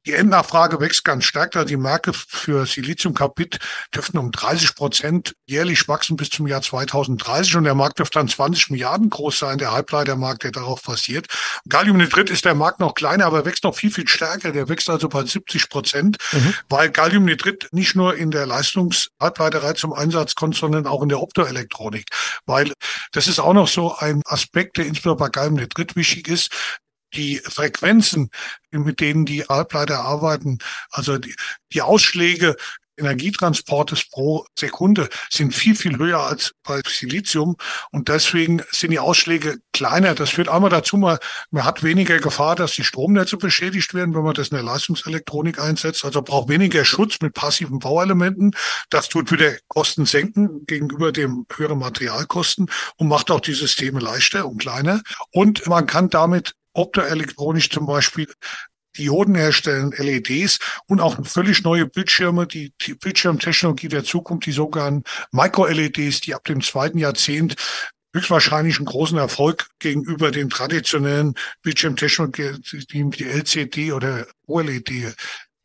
die 0.06 0.14
Endnachfrage 0.14 0.80
wächst 0.80 1.06
ganz 1.06 1.24
stark, 1.24 1.52
da 1.52 1.64
die 1.64 1.78
Märkte 1.78 2.12
für 2.14 2.66
Siliziumkarbid 2.66 3.60
dürften 3.94 4.18
um 4.18 4.32
30 4.32 4.76
Prozent 4.76 5.36
jährlich 5.46 5.88
wachsen 5.88 6.18
bis 6.18 6.30
zum 6.30 6.48
Jahr 6.48 6.62
2030 6.62 7.56
und 7.56 7.64
der 7.64 7.76
Markt 7.76 8.00
dürfte 8.00 8.20
dann 8.20 8.28
20 8.28 8.70
Milliarden 8.70 9.10
groß 9.10 9.40
sein, 9.40 9.58
der 9.58 9.72
Halbleitermarkt, 9.72 10.44
der 10.44 10.52
darauf 10.52 10.84
passiert. 10.84 11.28
Galliumnitrit 11.70 12.30
ist 12.30 12.46
der 12.46 12.56
Markt 12.56 12.80
noch 12.80 12.96
kleiner, 12.96 13.26
aber 13.26 13.46
wächst 13.46 13.64
noch 13.64 13.76
viel, 13.76 13.92
viel 13.92 14.08
stärker. 14.08 14.52
Der 14.52 14.68
wächst 14.68 14.90
also 14.90 15.08
bei 15.08 15.24
70 15.24 15.70
Prozent, 15.70 16.18
mhm. 16.32 16.54
weil 16.70 16.90
Galliumnitrit 16.90 17.70
nicht 17.72 17.96
nur 17.96 18.16
in 18.16 18.32
der 18.32 18.46
Leistungshalbleiterei 18.46 19.74
zum 19.74 19.94
Einsatz 19.94 20.36
kommt, 20.36 20.56
sondern 20.56 20.86
auch 20.86 21.02
in 21.02 21.10
der 21.10 21.22
Optoelektronik. 21.22 22.08
Weil 22.46 22.74
das 23.14 23.28
ist 23.28 23.40
auch 23.40 23.54
noch 23.54 23.68
so 23.68 23.96
ein 23.96 24.22
Aspekt, 24.26 24.78
der 24.78 24.86
insbesondere 24.86 25.28
bei 25.28 25.30
Galliumnitrit 25.30 25.96
wichtig 25.96 26.28
ist 26.28 26.52
die 27.16 27.38
Frequenzen, 27.38 28.30
mit 28.72 29.00
denen 29.00 29.26
die 29.26 29.44
Halbleiter 29.44 30.02
arbeiten, 30.02 30.58
also 30.90 31.18
die, 31.18 31.36
die 31.74 31.82
Ausschläge 31.82 32.56
Energietransportes 32.98 34.10
pro 34.10 34.46
Sekunde 34.58 35.10
sind 35.30 35.54
viel, 35.54 35.76
viel 35.76 35.98
höher 35.98 36.20
als 36.20 36.54
bei 36.64 36.82
Silizium. 36.88 37.58
Und 37.92 38.10
deswegen 38.10 38.62
sind 38.72 38.92
die 38.92 39.00
Ausschläge 39.00 39.58
kleiner. 39.72 40.14
Das 40.14 40.32
führt 40.32 40.50
einmal 40.50 40.70
dazu, 40.70 40.98
man, 40.98 41.18
man 41.52 41.64
hat 41.64 41.84
weniger 41.84 42.20
Gefahr, 42.20 42.56
dass 42.56 42.74
die 42.74 42.84
Stromnetze 42.84 43.38
beschädigt 43.38 43.94
werden, 43.94 44.14
wenn 44.14 44.24
man 44.24 44.36
das 44.36 44.50
in 44.50 44.56
der 44.56 44.64
Leistungselektronik 44.64 45.60
einsetzt. 45.60 46.06
Also 46.06 46.22
braucht 46.22 46.50
weniger 46.50 46.86
Schutz 46.86 47.18
mit 47.22 47.34
passiven 47.34 47.80
Bauelementen. 47.80 48.56
Das 48.90 49.10
tut 49.10 49.32
wieder 49.32 49.54
Kosten 49.68 50.06
senken 50.06 50.66
gegenüber 50.68 51.12
dem 51.12 51.46
höheren 51.56 51.80
Materialkosten 51.80 52.70
und 52.98 53.08
macht 53.08 53.32
auch 53.32 53.42
die 53.42 53.54
Systeme 53.54 54.00
leichter 54.00 54.48
und 54.48 54.60
kleiner. 54.60 55.02
Und 55.32 55.66
man 55.68 55.88
kann 55.88 56.10
damit 56.10 56.54
optoelektronisch 56.74 57.70
zum 57.70 57.86
Beispiel 57.86 58.28
Dioden 58.98 59.36
herstellen, 59.36 59.92
LEDs 59.98 60.60
und 60.88 61.02
auch 61.02 61.18
völlig 61.26 61.64
neue 61.64 61.88
Bildschirme, 61.88 62.46
die, 62.46 62.74
die 62.82 62.94
Bildschirmtechnologie 62.94 63.88
der 63.88 64.04
Zukunft, 64.04 64.46
die 64.46 64.52
sogenannten 64.52 65.04
Micro-LEDs, 65.32 66.22
die 66.22 66.36
ab 66.36 66.44
dem 66.44 66.62
zweiten 66.62 67.00
Jahrzehnt 67.00 67.56
höchstwahrscheinlich 68.16 68.78
einen 68.78 68.86
großen 68.86 69.18
Erfolg 69.18 69.68
gegenüber 69.80 70.30
den 70.30 70.50
traditionellen 70.50 71.34
Bildschirmtechnologien, 71.64 72.62
die 73.12 73.26
LCD 73.26 73.92
oder 73.92 74.28
OLED 74.46 75.16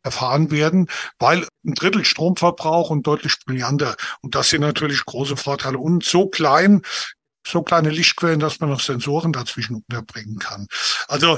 erfahren 0.01 0.49
werden, 0.49 0.87
weil 1.19 1.45
ein 1.65 1.73
Drittel 1.75 2.05
Stromverbrauch 2.05 2.89
und 2.89 3.05
deutlich 3.05 3.35
brillanter. 3.45 3.95
Und 4.21 4.33
das 4.33 4.49
sind 4.49 4.61
natürlich 4.61 5.05
große 5.05 5.37
Vorteile. 5.37 5.77
Und 5.77 6.03
so 6.03 6.27
klein, 6.27 6.81
so 7.49 7.63
kleine 7.63 7.89
Lichtquellen, 7.89 8.39
dass 8.39 8.59
man 8.59 8.69
noch 8.69 8.79
Sensoren 8.81 9.33
dazwischen 9.33 9.83
unterbringen 9.87 10.39
kann. 10.39 10.67
Also 11.07 11.37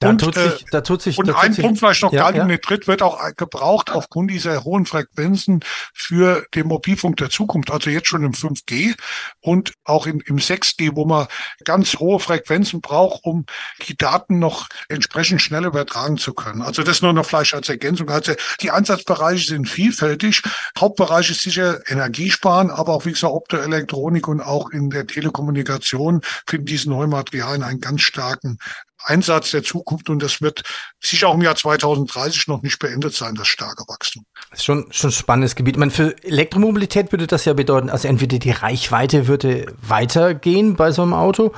da 0.00 0.10
und, 0.10 0.20
tut 0.20 0.36
äh, 0.36 0.50
sich, 0.50 0.64
da 0.70 0.80
tut 0.80 1.02
sich, 1.02 1.18
und 1.18 1.26
da 1.26 1.38
ein 1.40 1.56
Punkt 1.56 1.80
vielleicht 1.80 2.02
noch, 2.02 2.12
ja, 2.12 2.22
Galliumnitrit 2.22 2.86
wird 2.86 3.02
auch 3.02 3.18
gebraucht 3.36 3.90
aufgrund 3.90 4.30
dieser 4.30 4.62
hohen 4.62 4.86
Frequenzen 4.86 5.60
für 5.92 6.46
den 6.54 6.68
Mobilfunk 6.68 7.16
der 7.16 7.30
Zukunft, 7.30 7.72
also 7.72 7.90
jetzt 7.90 8.06
schon 8.06 8.22
im 8.22 8.32
5G 8.32 8.94
und 9.40 9.72
auch 9.84 10.06
in, 10.06 10.20
im 10.20 10.36
6G, 10.36 10.94
wo 10.94 11.04
man 11.04 11.26
ganz 11.64 11.96
hohe 11.96 12.20
Frequenzen 12.20 12.80
braucht, 12.80 13.24
um 13.24 13.44
die 13.88 13.96
Daten 13.96 14.38
noch 14.38 14.68
entsprechend 14.88 15.42
schnell 15.42 15.64
übertragen 15.64 16.16
zu 16.16 16.32
können. 16.32 16.62
Also 16.62 16.84
das 16.84 17.02
nur 17.02 17.12
noch 17.12 17.26
vielleicht 17.26 17.54
als 17.54 17.68
Ergänzung. 17.68 18.08
Also 18.08 18.34
die 18.60 18.70
Einsatzbereiche 18.70 19.48
sind 19.48 19.68
vielfältig. 19.68 20.42
Hauptbereich 20.78 21.30
ist 21.30 21.42
sicher 21.42 21.80
Energiesparen, 21.88 22.70
aber 22.70 22.94
auch 22.94 23.04
wie 23.04 23.12
gesagt 23.12 23.32
Optoelektronik 23.32 24.28
und 24.28 24.40
auch 24.40 24.70
in 24.70 24.90
der 24.90 25.08
Telekommunikation 25.08 26.20
finden 26.46 26.66
diese 26.66 26.88
neuen 26.88 27.10
Materialien 27.10 27.64
einen 27.64 27.80
ganz 27.80 28.02
starken 28.02 28.58
Einsatz 29.02 29.50
der 29.52 29.62
Zukunft 29.62 30.10
und 30.10 30.22
das 30.22 30.40
wird 30.40 30.62
sicher 31.00 31.28
auch 31.28 31.34
im 31.34 31.42
Jahr 31.42 31.56
2030 31.56 32.48
noch 32.48 32.62
nicht 32.62 32.78
beendet 32.78 33.14
sein, 33.14 33.34
das 33.34 33.48
starke 33.48 33.84
Wachstum. 33.88 34.24
Das 34.50 34.60
ist 34.60 34.64
schon, 34.64 34.86
schon 34.90 35.12
spannendes 35.12 35.54
Gebiet. 35.54 35.76
Meine, 35.76 35.90
für 35.90 36.16
Elektromobilität 36.22 37.12
würde 37.12 37.26
das 37.26 37.44
ja 37.44 37.52
bedeuten, 37.52 37.90
also 37.90 38.08
entweder 38.08 38.38
die 38.38 38.50
Reichweite 38.50 39.26
würde 39.28 39.72
weitergehen 39.80 40.76
bei 40.76 40.90
so 40.90 41.02
einem 41.02 41.14
Auto 41.14 41.54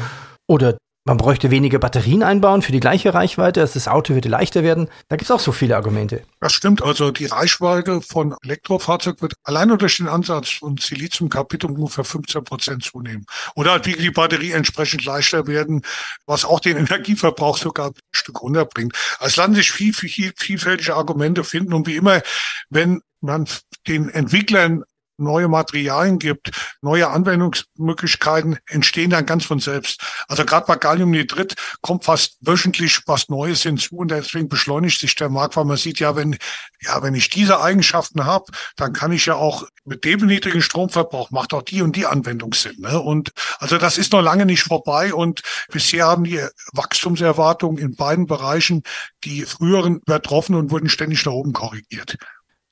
oder 0.46 0.76
man 1.04 1.16
bräuchte 1.16 1.50
weniger 1.50 1.78
Batterien 1.78 2.22
einbauen 2.22 2.60
für 2.60 2.72
die 2.72 2.80
gleiche 2.80 3.14
Reichweite, 3.14 3.60
das 3.60 3.88
Auto 3.88 4.12
würde 4.12 4.28
leichter 4.28 4.62
werden. 4.62 4.88
Da 5.08 5.16
gibt 5.16 5.30
es 5.30 5.30
auch 5.30 5.40
so 5.40 5.50
viele 5.50 5.74
Argumente. 5.74 6.22
Das 6.40 6.52
stimmt. 6.52 6.82
Also 6.82 7.10
die 7.10 7.24
Reichweite 7.24 8.02
von 8.02 8.34
Elektrofahrzeug 8.42 9.22
wird 9.22 9.34
alleine 9.42 9.78
durch 9.78 9.96
den 9.96 10.08
Ansatz 10.08 10.50
von 10.50 10.76
Siliziumkapit 10.76 11.64
um 11.64 11.74
ungefähr 11.74 12.04
15 12.04 12.44
Prozent 12.44 12.84
zunehmen. 12.84 13.24
Oder 13.54 13.72
halt 13.72 13.86
wie 13.86 13.94
die 13.94 14.10
Batterie 14.10 14.52
entsprechend 14.52 15.04
leichter 15.06 15.46
werden, 15.46 15.82
was 16.26 16.44
auch 16.44 16.60
den 16.60 16.76
Energieverbrauch 16.76 17.56
sogar 17.56 17.88
ein 17.88 17.94
Stück 18.12 18.42
runterbringt. 18.42 18.94
Es 19.20 19.36
lassen 19.36 19.54
sich 19.54 19.72
viel, 19.72 19.94
viel, 19.94 20.32
vielfältige 20.36 20.94
Argumente 20.94 21.44
finden. 21.44 21.72
Und 21.72 21.86
wie 21.86 21.96
immer, 21.96 22.20
wenn 22.68 23.00
man 23.22 23.46
den 23.86 24.10
Entwicklern 24.10 24.84
neue 25.20 25.48
Materialien 25.48 26.18
gibt, 26.18 26.50
neue 26.80 27.08
Anwendungsmöglichkeiten 27.08 28.58
entstehen 28.68 29.10
dann 29.10 29.26
ganz 29.26 29.44
von 29.44 29.60
selbst. 29.60 30.00
Also 30.28 30.44
gerade 30.44 30.66
bei 30.66 30.76
Galliumnitrit 30.76 31.54
kommt 31.80 32.04
fast 32.04 32.38
wöchentlich 32.40 33.00
was 33.06 33.28
Neues 33.28 33.62
hinzu 33.62 33.96
und 33.96 34.10
deswegen 34.10 34.48
beschleunigt 34.48 34.98
sich 34.98 35.14
der 35.14 35.28
Markt, 35.28 35.56
weil 35.56 35.64
man 35.64 35.76
sieht 35.76 36.00
ja, 36.00 36.16
wenn 36.16 36.36
ja, 36.82 37.02
wenn 37.02 37.14
ich 37.14 37.28
diese 37.28 37.60
Eigenschaften 37.60 38.24
habe, 38.24 38.46
dann 38.76 38.92
kann 38.92 39.12
ich 39.12 39.26
ja 39.26 39.34
auch 39.34 39.66
mit 39.84 40.04
dem 40.04 40.26
niedrigen 40.26 40.62
Stromverbrauch 40.62 41.30
macht 41.30 41.52
auch 41.52 41.62
die 41.62 41.82
und 41.82 41.96
die 41.96 42.06
Anwendung 42.06 42.54
Sinn. 42.54 42.76
Ne? 42.78 42.98
Und 42.98 43.32
also 43.58 43.76
das 43.76 43.98
ist 43.98 44.12
noch 44.12 44.22
lange 44.22 44.46
nicht 44.46 44.62
vorbei 44.62 45.12
und 45.12 45.42
bisher 45.70 46.06
haben 46.06 46.24
die 46.24 46.40
Wachstumserwartungen 46.72 47.78
in 47.78 47.96
beiden 47.96 48.26
Bereichen 48.26 48.82
die 49.24 49.42
früheren 49.42 49.96
übertroffen 49.96 50.54
und 50.54 50.70
wurden 50.70 50.88
ständig 50.88 51.24
nach 51.26 51.32
oben 51.32 51.52
korrigiert. 51.52 52.16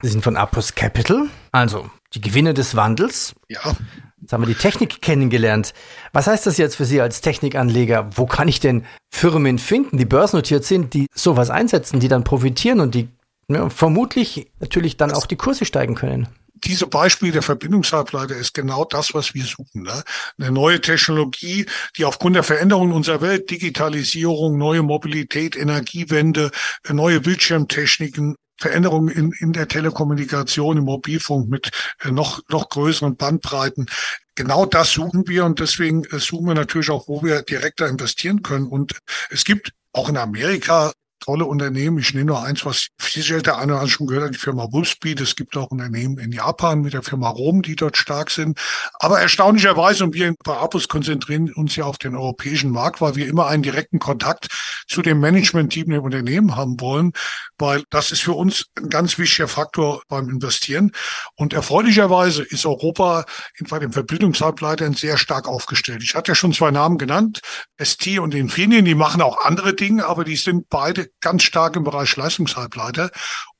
Sie 0.00 0.10
sind 0.10 0.22
von 0.22 0.36
Apus 0.36 0.76
Capital, 0.76 1.28
also 1.50 1.90
die 2.14 2.20
Gewinne 2.20 2.54
des 2.54 2.76
Wandels. 2.76 3.34
Ja. 3.48 3.76
Jetzt 4.20 4.32
haben 4.32 4.42
wir 4.42 4.46
die 4.46 4.54
Technik 4.54 5.02
kennengelernt. 5.02 5.74
Was 6.12 6.28
heißt 6.28 6.46
das 6.46 6.56
jetzt 6.56 6.76
für 6.76 6.84
Sie 6.84 7.00
als 7.00 7.20
Technikanleger? 7.20 8.08
Wo 8.14 8.26
kann 8.26 8.46
ich 8.46 8.60
denn 8.60 8.84
Firmen 9.10 9.58
finden, 9.58 9.98
die 9.98 10.04
börsennotiert 10.04 10.64
sind, 10.64 10.94
die 10.94 11.06
sowas 11.12 11.50
einsetzen, 11.50 11.98
die 11.98 12.06
dann 12.06 12.22
profitieren 12.22 12.78
und 12.78 12.94
die 12.94 13.08
ja, 13.48 13.70
vermutlich 13.70 14.52
natürlich 14.60 14.96
dann 14.96 15.10
auch 15.10 15.26
die 15.26 15.36
Kurse 15.36 15.64
steigen 15.64 15.96
können? 15.96 16.28
diese 16.64 16.88
Beispiel 16.88 17.30
der 17.30 17.42
Verbindungshalbleiter 17.42 18.34
ist 18.34 18.52
genau 18.52 18.84
das, 18.84 19.14
was 19.14 19.32
wir 19.32 19.44
suchen. 19.44 19.82
Ne? 19.82 20.02
Eine 20.38 20.50
neue 20.50 20.80
Technologie, 20.80 21.66
die 21.96 22.04
aufgrund 22.04 22.34
der 22.34 22.42
Veränderung 22.42 22.90
unserer 22.90 23.20
Welt, 23.20 23.48
Digitalisierung, 23.48 24.58
neue 24.58 24.82
Mobilität, 24.82 25.54
Energiewende, 25.54 26.50
neue 26.88 27.20
Bildschirmtechniken, 27.20 28.34
Veränderungen 28.58 29.08
in, 29.08 29.32
in 29.32 29.52
der 29.52 29.68
Telekommunikation, 29.68 30.78
im 30.78 30.84
Mobilfunk 30.84 31.48
mit 31.48 31.70
äh, 32.02 32.10
noch, 32.10 32.40
noch 32.48 32.68
größeren 32.68 33.16
Bandbreiten. 33.16 33.86
Genau 34.34 34.66
das 34.66 34.92
suchen 34.92 35.26
wir 35.26 35.44
und 35.44 35.60
deswegen 35.60 36.04
äh, 36.04 36.18
suchen 36.18 36.46
wir 36.46 36.54
natürlich 36.54 36.90
auch, 36.90 37.08
wo 37.08 37.22
wir 37.22 37.42
direkter 37.42 37.88
investieren 37.88 38.42
können. 38.42 38.66
Und 38.66 38.98
es 39.30 39.44
gibt 39.44 39.72
auch 39.92 40.08
in 40.08 40.16
Amerika 40.16 40.92
tolle 41.28 41.44
Unternehmen. 41.44 41.98
Ich 41.98 42.14
nehme 42.14 42.24
nur 42.24 42.42
eins, 42.42 42.64
was 42.64 42.86
sicher 42.98 43.42
der 43.42 43.58
eine 43.58 43.72
oder 43.72 43.82
andere 43.82 43.90
schon 43.90 44.06
gehört 44.06 44.24
hat, 44.24 44.34
die 44.34 44.38
Firma 44.38 44.66
Wolfspeed. 44.72 45.20
Es 45.20 45.36
gibt 45.36 45.58
auch 45.58 45.70
Unternehmen 45.70 46.16
in 46.16 46.32
Japan 46.32 46.80
mit 46.80 46.94
der 46.94 47.02
Firma 47.02 47.28
Rom, 47.28 47.60
die 47.60 47.76
dort 47.76 47.98
stark 47.98 48.30
sind. 48.30 48.58
Aber 48.98 49.20
erstaunlicherweise, 49.20 50.04
und 50.04 50.14
wir 50.14 50.34
bei 50.42 50.56
Apus 50.56 50.88
konzentrieren 50.88 51.52
uns 51.52 51.76
ja 51.76 51.84
auf 51.84 51.98
den 51.98 52.16
europäischen 52.16 52.70
Markt, 52.70 53.02
weil 53.02 53.14
wir 53.14 53.26
immer 53.26 53.46
einen 53.46 53.62
direkten 53.62 53.98
Kontakt 53.98 54.46
zu 54.86 55.02
dem 55.02 55.20
Management-Team 55.20 55.90
der 55.90 56.02
Unternehmen 56.02 56.56
haben 56.56 56.80
wollen, 56.80 57.12
weil 57.58 57.82
das 57.90 58.10
ist 58.10 58.22
für 58.22 58.32
uns 58.32 58.64
ein 58.78 58.88
ganz 58.88 59.18
wichtiger 59.18 59.48
Faktor 59.48 60.00
beim 60.08 60.30
Investieren. 60.30 60.92
Und 61.36 61.52
erfreulicherweise 61.52 62.42
ist 62.42 62.64
Europa 62.64 63.26
bei 63.68 63.78
den 63.78 63.92
Verbindungshalbleitern 63.92 64.94
sehr 64.94 65.18
stark 65.18 65.46
aufgestellt. 65.46 66.02
Ich 66.02 66.14
hatte 66.14 66.30
ja 66.30 66.34
schon 66.34 66.54
zwei 66.54 66.70
Namen 66.70 66.96
genannt, 66.96 67.42
ST 67.76 68.18
und 68.18 68.34
Infineon, 68.34 68.86
die 68.86 68.94
machen 68.94 69.20
auch 69.20 69.44
andere 69.44 69.74
Dinge, 69.74 70.06
aber 70.06 70.24
die 70.24 70.36
sind 70.36 70.70
beide 70.70 71.10
ganz 71.20 71.42
stark 71.42 71.76
im 71.76 71.84
Bereich 71.84 72.16
Leistungshalbleiter 72.16 73.10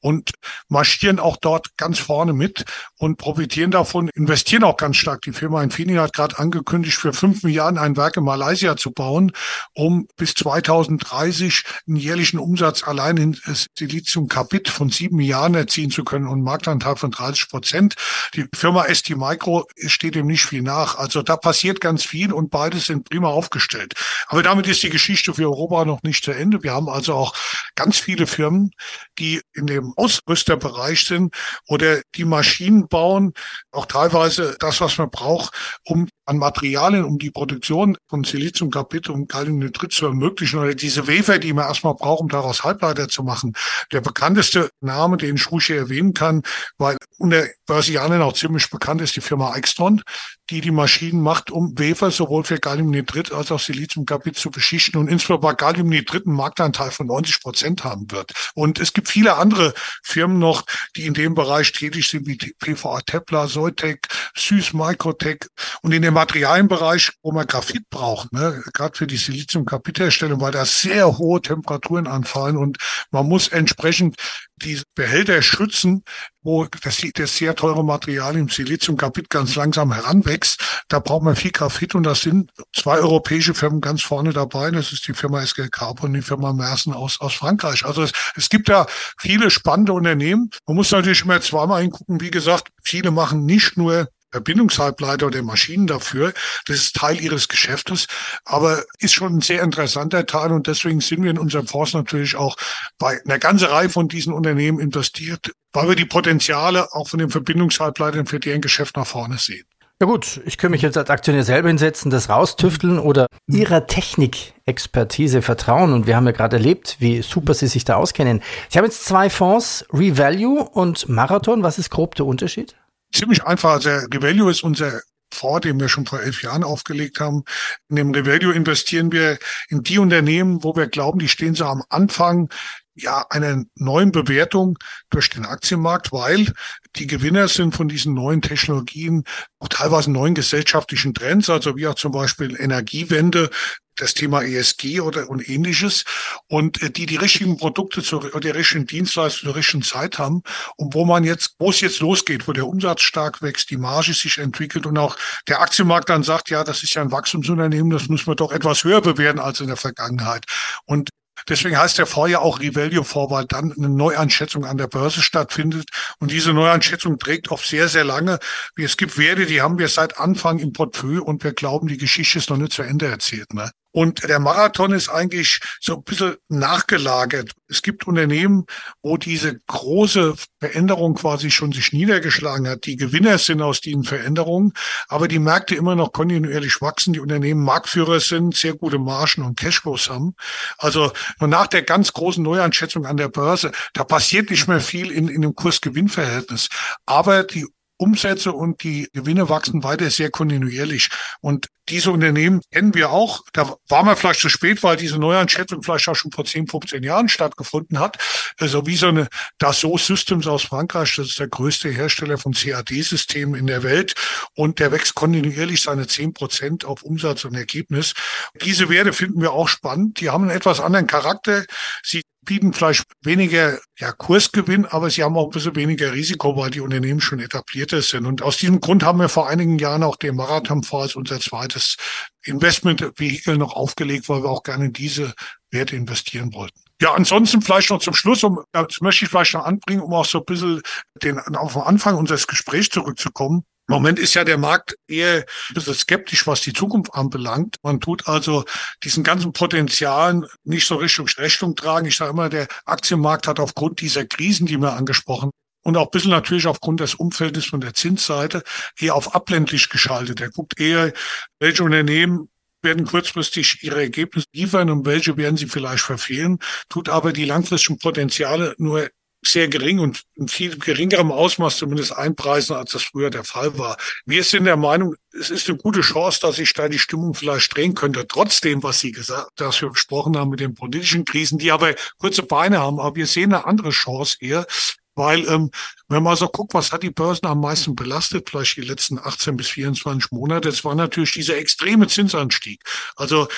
und 0.01 0.33
marschieren 0.69 1.19
auch 1.19 1.37
dort 1.37 1.77
ganz 1.77 1.99
vorne 1.99 2.33
mit 2.33 2.65
und 2.99 3.17
profitieren 3.17 3.71
davon, 3.71 4.09
investieren 4.15 4.65
auch 4.65 4.77
ganz 4.77 4.97
stark. 4.97 5.23
Die 5.23 5.33
Firma 5.33 5.63
Infineon 5.63 6.01
hat 6.01 6.13
gerade 6.13 6.39
angekündigt, 6.39 6.97
für 6.97 7.13
fünf 7.13 7.43
Milliarden 7.43 7.79
ein 7.79 7.97
Werk 7.97 8.17
in 8.17 8.25
Malaysia 8.25 8.77
zu 8.77 8.91
bauen, 8.91 9.33
um 9.75 10.07
bis 10.17 10.35
2030 10.35 11.65
einen 11.87 11.97
jährlichen 11.97 12.39
Umsatz 12.39 12.85
allein 12.85 13.17
in 13.17 13.37
Siliziumkapit 13.77 14.69
von 14.69 14.91
sieben 14.91 15.17
Milliarden 15.17 15.55
erzielen 15.55 15.91
zu 15.91 16.05
können 16.05 16.27
und 16.27 16.35
einen 16.35 16.43
Marktanteil 16.43 16.97
von 16.97 17.11
30 17.11 17.49
Prozent. 17.49 17.95
Die 18.35 18.47
Firma 18.55 18.87
ST 18.93 19.17
Micro 19.17 19.67
steht 19.87 20.15
dem 20.15 20.27
nicht 20.27 20.45
viel 20.45 20.63
nach. 20.63 20.97
Also 20.97 21.23
da 21.23 21.37
passiert 21.37 21.81
ganz 21.81 22.05
viel 22.05 22.33
und 22.33 22.51
beides 22.51 22.87
sind 22.87 23.09
prima 23.09 23.29
aufgestellt. 23.29 23.95
Aber 24.29 24.43
damit 24.43 24.67
ist 24.67 24.83
die 24.83 24.91
Geschichte 24.91 25.35
für 25.35 25.45
Europa 25.45 25.85
noch 25.85 26.03
nicht 26.03 26.25
zu 26.25 26.33
Ende. 26.33 26.63
Wir 26.63 26.73
haben 26.73 26.89
also 26.89 27.15
auch 27.15 27.35
ganz 27.75 27.99
viele 27.99 28.27
Firmen, 28.27 28.71
die 29.19 29.41
in 29.55 29.67
dem 29.67 29.88
Ausrüsterbereich 29.97 31.03
sind 31.03 31.35
oder 31.67 32.01
die 32.15 32.25
Maschinen 32.25 32.89
bauen, 32.89 33.33
auch 33.73 33.87
teilweise 33.87 34.57
das, 34.59 34.81
was 34.81 34.99
man 34.99 35.11
braucht, 35.11 35.55
um 35.85 36.09
an 36.29 36.37
Materialien, 36.37 37.05
um 37.05 37.19
die 37.19 37.31
Produktion 37.31 37.97
von 38.07 38.23
Siliziumkarbid 38.23 39.09
und 39.09 39.29
Kaliumnitrit 39.29 39.93
zu 39.93 40.07
ermöglichen 40.07 40.61
oder 40.61 40.75
diese 40.75 41.09
Wafer, 41.09 41.39
die 41.39 41.55
man 41.55 41.67
erstmal 41.67 41.95
braucht, 41.95 42.21
um 42.21 42.29
daraus 42.29 42.65
Halbleiter 42.65 43.09
zu 43.09 43.23
machen. 43.23 43.55
Der 43.93 44.03
bekannteste 44.03 44.69
Name, 44.81 45.17
den 45.17 45.37
ich 45.37 45.51
ruhig 45.51 45.71
erwähnen 45.71 46.13
kann, 46.13 46.43
weil 46.77 46.99
unter 47.17 47.47
Börsianern 47.67 48.21
auch 48.21 48.35
ziemlich 48.35 48.69
bekannt 48.69 49.01
ist, 49.01 49.17
die 49.17 49.23
Firma 49.23 49.57
Extron, 49.57 50.03
die 50.51 50.61
die 50.61 50.71
Maschinen 50.71 51.23
macht, 51.23 51.51
um 51.51 51.79
Wafer 51.79 52.11
sowohl 52.11 52.45
für 52.45 52.59
Galliumnitrit 52.59 53.33
als 53.33 53.51
auch 53.51 53.61
Siliziumkarbid 53.61 54.37
zu 54.37 54.51
beschichten 54.51 55.01
und 55.01 55.09
insbesondere 55.09 55.53
bei 55.53 55.55
Galliumnitrit 55.55 56.27
einen 56.27 56.37
Marktanteil 56.37 56.91
von 56.91 57.07
90 57.07 57.41
Prozent 57.41 57.85
haben 57.85 58.11
wird. 58.11 58.33
Und 58.55 58.79
es 58.79 58.93
gibt 58.93 59.09
viele 59.09 59.37
andere 59.37 59.73
Firmen 60.03 60.39
noch, 60.39 60.65
die 60.97 61.07
in 61.07 61.15
dem 61.15 61.35
Bereich 61.35 61.73
tätig 61.73 62.09
sind, 62.09 62.27
wie 62.27 62.37
PVA 62.37 63.01
Tepler, 63.01 63.49
Soitec, 63.49 64.09
Süß 64.37 64.73
Microtech 64.73 65.47
und 65.83 65.93
in 65.93 66.03
dem 66.03 66.15
Materialienbereich, 66.15 67.13
wo 67.23 67.33
man 67.33 67.47
Graphit 67.47 67.89
braucht, 67.91 68.33
ne, 68.33 68.63
gerade 68.75 68.97
für 68.97 69.07
die 69.07 69.17
Silizium-Kapitherstellung, 69.17 70.41
weil 70.41 70.53
da 70.53 70.65
sehr 70.65 71.19
hohe 71.19 71.41
Temperaturen 71.41 72.07
anfallen 72.07 72.57
und 72.57 72.79
man 73.11 73.27
muss 73.27 73.49
entsprechend 73.49 74.17
die 74.59 74.81
Behälter 74.95 75.43
schützen, 75.43 76.03
wo 76.43 76.67
das, 76.83 77.03
das 77.15 77.37
sehr 77.37 77.55
teure 77.55 77.85
Material 77.85 78.37
im 78.37 78.49
Siliziumkapit 78.49 79.31
ganz 79.31 79.55
langsam 79.55 79.93
heranwächst. 79.93 80.83
Da 80.89 80.99
braucht 80.99 81.23
man 81.23 81.37
viel 81.37 81.51
Grafit 81.51 81.95
und 81.95 82.05
das 82.05 82.23
sind 82.23 82.51
zwei 82.75 82.99
europäische 82.99 83.55
Firmen 83.55 83.81
ganz 83.81 84.03
vorne 84.03 84.33
dabei. 84.33 84.71
Das 84.71 84.93
ist 84.93 85.07
die 85.07 85.15
Firma 85.15 85.43
SG 85.43 85.69
Carbon 85.69 86.11
und 86.11 86.15
die 86.15 86.23
Firma 86.23 86.53
Mersen 86.53 86.93
aus, 86.93 87.21
aus 87.21 87.35
Frankreich. 87.35 87.85
Also 87.85 88.03
es, 88.03 88.13
es 88.37 88.49
gibt 88.49 88.69
da 88.69 88.87
viele 89.19 89.51
spannende 89.51 89.93
Unternehmen. 89.93 90.51
Man 90.67 90.77
muss 90.77 90.91
natürlich 90.91 91.23
immer 91.23 91.41
zweimal 91.41 91.83
hingucken. 91.83 92.21
Wie 92.21 92.31
gesagt, 92.31 92.69
viele 92.83 93.11
machen 93.11 93.45
nicht 93.45 93.77
nur 93.77 94.09
Verbindungshalbleiter 94.31 95.27
oder 95.27 95.43
Maschinen 95.43 95.87
dafür. 95.87 96.33
Das 96.67 96.77
ist 96.77 96.97
Teil 96.97 97.21
ihres 97.21 97.49
Geschäftes, 97.49 98.07
aber 98.45 98.85
ist 98.99 99.15
schon 99.15 99.37
ein 99.37 99.41
sehr 99.41 99.63
interessanter 99.63 100.27
Teil 100.27 100.53
und 100.53 100.67
deswegen 100.67 101.01
sind 101.01 101.23
wir 101.23 101.31
in 101.31 101.39
unserem 101.39 101.67
Fonds 101.67 101.95
natürlich 101.95 102.37
auch 102.37 102.57
bei 102.99 103.21
einer 103.25 103.39
ganzen 103.39 103.67
Reihe 103.67 103.89
von 103.89 104.09
diesen 104.09 104.33
Unternehmen 104.33 104.79
investiert, 104.79 105.53
weil 105.73 105.89
wir 105.89 105.97
die 105.97 106.05
Potenziale 106.05 106.93
auch 106.93 107.09
von 107.09 107.19
den 107.19 107.31
Verbindungshalbleitern 107.31 108.27
für 108.27 108.41
deren 108.41 108.61
Geschäft 108.61 108.97
nach 108.97 109.07
vorne 109.07 109.39
sehen. 109.39 109.65
Ja 110.01 110.07
gut, 110.07 110.41
ich 110.47 110.59
könnte 110.59 110.73
mich 110.73 110.83
jetzt 110.83 110.97
als 110.97 111.11
Aktionär 111.11 111.43
selber 111.43 111.67
hinsetzen, 111.67 112.09
das 112.09 112.29
raustüfteln 112.29 113.01
oder 113.01 113.27
Ihrer 113.49 113.89
Technikexpertise 113.89 115.43
vertrauen. 115.43 115.93
Und 115.93 116.07
wir 116.07 116.15
haben 116.15 116.27
ja 116.27 116.31
gerade 116.31 116.55
erlebt, 116.55 116.99
wie 117.01 117.21
super 117.21 117.53
Sie 117.53 117.67
sich 117.67 117.85
da 117.85 117.97
auskennen. 117.97 118.41
Sie 118.69 118.79
haben 118.79 118.85
jetzt 118.85 119.05
zwei 119.05 119.29
Fonds, 119.29 119.85
Revalue 119.93 120.63
und 120.63 121.09
Marathon. 121.09 121.65
Was 121.65 121.81
ist 121.81 121.91
grob 121.91 122.15
der 122.15 122.27
Unterschied? 122.27 122.77
Ziemlich 123.19 123.45
einfach. 123.45 123.73
Also 123.73 123.91
Revalue 123.91 124.51
ist 124.51 124.63
unser 124.63 125.01
Fonds, 125.33 125.63
den 125.63 125.79
wir 125.79 125.89
schon 125.89 126.07
vor 126.07 126.21
elf 126.21 126.43
Jahren 126.43 126.65
aufgelegt 126.65 127.21
haben. 127.21 127.45
In 127.89 127.97
dem 127.97 128.11
Revalue 128.13 128.55
investieren 128.55 129.13
wir 129.13 129.39
in 129.69 129.83
die 129.83 129.99
Unternehmen, 129.99 130.63
wo 130.65 130.75
wir 130.75 130.87
glauben, 130.87 131.19
die 131.19 131.29
stehen 131.29 131.55
so 131.55 131.67
am 131.67 131.83
Anfang 131.91 132.49
ja 132.95 133.25
einer 133.31 133.65
neuen 133.77 134.11
Bewertung 134.11 134.77
durch 135.11 135.31
den 135.31 135.45
Aktienmarkt, 135.45 136.13
weil 136.13 136.53
die 136.97 137.07
Gewinner 137.07 137.47
sind 137.47 137.77
von 137.77 137.89
diesen 137.89 138.15
neuen 138.15 138.43
Technologien, 138.43 139.25
auch 139.61 139.69
teilweise 139.69 140.11
neuen 140.11 140.35
gesellschaftlichen 140.35 141.15
Trends, 141.15 141.49
also 141.49 141.77
wie 141.77 141.87
auch 141.87 141.95
zum 141.95 142.13
Beispiel 142.13 142.57
Energiewende, 142.59 143.51
das 143.99 144.15
Thema 144.15 144.43
ESG 144.43 145.01
oder 145.01 145.29
und 145.29 145.49
ähnliches 145.49 146.05
und 146.47 146.83
äh, 146.83 146.91
die 146.91 147.07
die 147.07 147.17
richtigen 147.17 147.57
Produkte 147.57 148.03
zur, 148.03 148.25
oder 148.25 148.41
die 148.41 148.51
richtigen 148.51 148.87
Dienstleistungen 148.87 149.53
zur 149.53 149.57
richtigen 149.57 149.83
Zeit 149.83 150.19
haben 150.19 150.43
und 150.77 150.95
wo 150.95 151.05
man 151.05 151.25
jetzt, 151.25 151.55
wo 151.59 151.71
es 151.71 151.81
jetzt 151.81 152.01
losgeht, 152.01 152.49
wo 152.49 152.53
der 152.53 152.67
Umsatz 152.67 153.03
stark 153.03 153.43
wächst, 153.43 153.71
die 153.71 153.77
Marge 153.77 154.15
sich 154.15 154.39
entwickelt 154.39 154.87
und 154.87 154.99
auch 154.99 155.17
der 155.47 155.61
Aktienmarkt 155.61 156.09
dann 156.09 156.23
sagt, 156.23 156.51
ja, 156.51 156.65
das 156.65 156.83
ist 156.83 156.95
ja 156.95 157.03
ein 157.03 157.13
Wachstumsunternehmen, 157.13 157.91
das 157.91 158.09
muss 158.09 158.27
man 158.27 158.37
doch 158.37 158.53
etwas 158.53 158.85
höher 158.85 159.01
bewerten 159.01 159.39
als 159.39 159.61
in 159.61 159.67
der 159.67 159.77
Vergangenheit. 159.77 160.45
Und 160.85 161.11
Deswegen 161.49 161.79
heißt 161.79 161.99
der 161.99 162.07
Fonds 162.07 162.31
ja 162.31 162.41
auch 162.41 162.61
Revalue 162.61 163.05
Fonds, 163.05 163.33
weil 163.33 163.45
dann 163.47 163.73
eine 163.73 163.89
Neueinschätzung 163.89 164.65
an 164.65 164.77
der 164.77 164.87
Börse 164.87 165.23
stattfindet. 165.23 165.89
Und 166.19 166.31
diese 166.31 166.53
Neueinschätzung 166.53 167.19
trägt 167.19 167.51
oft 167.51 167.67
sehr, 167.67 167.89
sehr 167.89 168.05
lange. 168.05 168.39
Es 168.77 168.97
gibt 168.97 169.17
Werte, 169.19 169.47
die 169.47 169.63
haben 169.63 169.79
wir 169.79 169.89
seit 169.89 170.19
Anfang 170.19 170.59
im 170.59 170.73
Portfolio 170.73 171.23
und 171.23 171.45
wir 171.45 171.53
glauben, 171.53 171.89
die 171.89 171.97
Geschichte 171.97 172.39
ist 172.39 172.51
noch 172.51 172.57
nicht 172.57 172.73
zu 172.73 172.83
Ende 172.83 173.07
erzählt. 173.07 173.55
Ne? 173.55 173.71
Und 173.99 174.23
der 174.29 174.39
Marathon 174.39 174.93
ist 174.93 175.09
eigentlich 175.09 175.59
so 175.81 175.97
ein 175.97 176.05
bisschen 176.05 176.37
nachgelagert. 176.49 177.51
Es 177.67 177.83
gibt 177.83 178.07
Unternehmen, 178.07 178.65
wo 179.03 179.17
diese 179.17 179.59
große 179.67 180.37
Veränderung 180.61 181.17
quasi 181.17 181.51
schon 181.51 181.73
sich 181.73 181.93
niedergeschlagen 181.93 182.69
hat. 182.69 182.87
Die 182.87 182.95
Gewinner 182.95 183.39
sind 183.39 183.61
aus 183.61 183.81
diesen 183.81 184.05
Veränderungen, 184.05 184.73
aber 185.09 185.27
die 185.27 185.41
Märkte 185.41 185.75
immer 185.75 185.97
noch 185.97 186.13
kontinuierlich 186.13 186.81
wachsen. 186.81 187.13
Die 187.13 187.19
Unternehmen 187.19 187.65
Marktführer 187.65 188.21
sind, 188.21 188.55
sehr 188.55 188.75
gute 188.75 189.01
Margen 189.01 189.43
und 189.43 189.59
Cashflows 189.59 190.09
haben. 190.11 190.37
Also 190.79 191.11
nach 191.41 191.67
der 191.67 191.83
ganz 191.83 192.13
großen 192.13 192.45
Neueinschätzung 192.45 193.05
an 193.05 193.17
der 193.17 193.29
Börse, 193.29 193.73
da 193.95 194.05
passiert 194.05 194.49
nicht 194.51 194.69
mehr 194.69 194.81
viel 194.81 195.11
in, 195.11 195.27
in 195.27 195.43
dem 195.43 195.57
Kurs-Gewinn-Verhältnis. 195.57 196.69
Aber 197.05 197.43
die 197.43 197.67
Umsätze 197.99 198.53
und 198.53 198.83
die 198.83 199.09
Gewinne 199.13 199.49
wachsen 199.49 199.83
weiter 199.83 200.11
sehr 200.11 200.31
kontinuierlich. 200.31 201.11
Und 201.41 201.69
diese 201.89 202.11
Unternehmen 202.11 202.61
kennen 202.71 202.95
wir 202.95 203.11
auch. 203.11 203.45
Da 203.53 203.77
waren 203.89 204.07
wir 204.07 204.17
vielleicht 204.17 204.41
zu 204.41 204.49
spät, 204.49 204.83
weil 204.83 204.97
diese 204.97 205.19
Neueinschätzung 205.19 205.83
vielleicht 205.83 206.09
auch 206.09 206.15
schon 206.15 206.31
vor 206.33 206.45
10, 206.45 206.69
15 206.69 207.03
Jahren 207.03 207.29
stattgefunden 207.29 207.99
hat. 207.99 208.19
Also 208.59 208.87
wie 208.87 208.97
so 208.97 209.09
eine 209.09 209.29
Dassault 209.59 210.01
Systems 210.01 210.47
aus 210.47 210.65
Frankreich, 210.65 211.17
das 211.17 211.29
ist 211.29 211.39
der 211.39 211.49
größte 211.49 211.89
Hersteller 211.89 212.39
von 212.39 212.53
CAD-Systemen 212.53 213.55
in 213.55 213.67
der 213.67 213.83
Welt. 213.83 214.15
Und 214.55 214.79
der 214.79 214.93
wächst 214.93 215.15
kontinuierlich 215.15 215.83
seine 215.83 216.07
10 216.07 216.35
Prozent 216.35 216.85
auf 216.85 217.03
Umsatz 217.03 217.45
und 217.45 217.55
Ergebnis. 217.55 218.15
Diese 218.63 218.89
Werte 218.89 219.13
finden 219.13 219.41
wir 219.41 219.53
auch 219.53 219.69
spannend. 219.69 220.21
Die 220.21 220.31
haben 220.31 220.45
einen 220.45 220.57
etwas 220.57 220.81
anderen 220.81 221.07
Charakter. 221.07 221.65
Sie 222.03 222.23
bieten 222.49 222.73
vielleicht 222.73 223.05
weniger 223.21 223.79
ja, 223.99 224.11
Kursgewinn, 224.11 224.87
aber 224.87 225.11
sie 225.11 225.23
haben 225.23 225.37
auch 225.37 225.49
ein 225.49 225.51
bisschen 225.51 225.77
weniger 225.77 226.15
Risiko, 226.15 226.57
weil 226.57 226.71
die 226.71 226.81
Unternehmen 226.81 227.21
schon 227.21 227.41
etablierter 227.41 228.01
sind. 228.01 228.25
Und 228.25 228.41
aus 228.41 228.57
diesem 228.57 228.81
Grund 228.81 229.03
haben 229.03 229.21
wir 229.21 229.29
vor 229.29 229.51
einigen 229.51 229.79
Jahren 229.79 230.03
auch 230.03 230.17
den 230.17 230.35
Marathonfonds 230.35 231.09
als 231.09 231.15
unser 231.15 231.41
zweites 231.41 231.97
Investmentvehikel 232.43 233.59
noch 233.59 233.75
aufgelegt, 233.75 234.31
weil 234.31 234.43
wir 234.43 234.49
auch 234.49 234.63
gerne 234.63 234.87
in 234.87 234.95
diese 234.95 235.35
Werte 235.71 235.95
investieren 235.95 236.55
wollten. 236.55 236.81
Ja, 237.03 237.13
ansonsten 237.13 237.61
vielleicht 237.61 237.91
noch 237.91 238.01
zum 238.01 238.15
Schluss, 238.15 238.43
um, 238.43 238.65
das 238.73 239.03
möchte 239.03 239.27
ich 239.27 239.31
vielleicht 239.31 239.53
noch 239.53 239.67
anbringen, 239.67 240.01
um 240.01 240.15
auch 240.15 240.25
so 240.25 240.39
ein 240.39 240.45
bisschen 240.47 240.81
den, 241.23 241.39
auf 241.39 241.75
den 241.75 241.83
Anfang 241.83 242.17
unseres 242.17 242.47
Gesprächs 242.47 242.89
zurückzukommen. 242.89 243.63
Im 243.89 243.95
Moment 243.95 244.19
ist 244.19 244.35
ja 244.35 244.45
der 244.45 244.59
Markt 244.59 244.97
eher 245.09 245.47
ein 245.75 245.95
skeptisch, 245.95 246.47
was 246.47 246.61
die 246.61 246.75
Zukunft 246.75 247.15
anbelangt. 247.15 247.77
Man 247.83 248.01
tut 248.01 248.29
also 248.29 248.65
diesen 249.03 249.25
ganzen 249.25 249.55
Potenzialen 249.55 250.45
nicht 250.65 250.87
so 250.87 250.97
Richtung 250.97 251.27
Rechnung 251.39 251.75
tragen. 251.75 252.07
Ich 252.07 252.17
sage 252.17 252.33
immer, 252.33 252.51
der 252.51 252.69
Aktienmarkt 252.85 253.49
hat 253.49 253.59
aufgrund 253.59 254.03
dieser 254.03 254.27
Krisen, 254.27 254.67
die 254.67 254.77
wir 254.77 254.93
angesprochen 254.93 255.51
und 255.85 255.97
auch 255.97 256.05
ein 256.05 256.11
bisschen 256.11 256.33
natürlich 256.33 256.67
aufgrund 256.67 257.01
des 257.01 257.15
Umfeldes 257.15 257.65
von 257.65 257.81
der 257.81 257.95
Zinsseite 257.95 258.63
eher 258.99 259.15
auf 259.15 259.35
abländlich 259.35 259.89
geschaltet. 259.89 260.43
Er 260.43 260.51
guckt 260.51 260.79
eher, 260.79 261.15
welche 261.59 261.83
Unternehmen 261.83 262.51
werden 262.83 263.07
kurzfristig 263.07 263.83
ihre 263.83 264.03
Ergebnisse 264.03 264.47
liefern 264.53 264.91
und 264.91 265.07
welche 265.07 265.39
werden 265.39 265.57
sie 265.57 265.67
vielleicht 265.67 266.05
verfehlen, 266.05 266.59
tut 266.91 267.09
aber 267.09 267.33
die 267.33 267.47
langfristigen 267.47 267.99
Potenziale 267.99 268.75
nur 268.77 269.09
sehr 269.45 269.69
gering 269.69 269.99
und 269.99 270.23
in 270.35 270.49
viel 270.49 270.79
geringerem 270.79 271.31
Ausmaß 271.31 271.77
zumindest 271.77 272.13
einpreisen, 272.13 272.77
als 272.77 272.93
das 272.93 273.03
früher 273.03 273.31
der 273.31 273.45
Fall 273.45 273.79
war. 273.79 273.97
Wir 274.27 274.43
sind 274.45 274.65
der 274.65 274.77
Meinung, 274.77 275.15
es 275.33 275.51
ist 275.51 275.69
eine 275.69 275.79
gute 275.79 276.01
Chance, 276.01 276.41
dass 276.41 276.57
sich 276.57 276.73
da 276.73 276.89
die 276.89 276.99
Stimmung 276.99 277.35
vielleicht 277.35 277.75
drehen 277.75 277.95
könnte, 277.95 278.27
trotzdem, 278.27 278.83
was 278.83 279.01
Sie 279.01 279.13
gesagt, 279.13 279.53
dass 279.57 279.81
wir 279.81 279.91
besprochen 279.91 280.37
haben 280.37 280.51
mit 280.51 280.61
den 280.61 280.75
politischen 280.75 281.25
Krisen, 281.25 281.59
die 281.59 281.71
aber 281.71 281.95
kurze 282.19 282.43
Beine 282.43 282.81
haben. 282.81 282.99
Aber 282.99 283.15
wir 283.17 283.27
sehen 283.27 283.53
eine 283.53 283.65
andere 283.65 283.91
Chance 283.91 284.37
eher, 284.41 284.67
weil 285.15 285.49
ähm, 285.49 285.71
wenn 286.09 286.23
man 286.23 286.37
so 286.37 286.49
guckt, 286.49 286.75
was 286.75 286.93
hat 286.93 287.03
die 287.03 287.11
Börsen 287.11 287.47
am 287.47 287.61
meisten 287.61 287.95
belastet, 287.95 288.49
vielleicht 288.49 288.77
die 288.77 288.83
letzten 288.83 289.19
18 289.19 289.57
bis 289.57 289.69
24 289.69 290.31
Monate, 290.31 290.69
das 290.69 290.85
war 290.85 290.95
natürlich 290.95 291.33
dieser 291.33 291.57
extreme 291.57 292.07
Zinsanstieg. 292.07 292.83
Also 293.17 293.49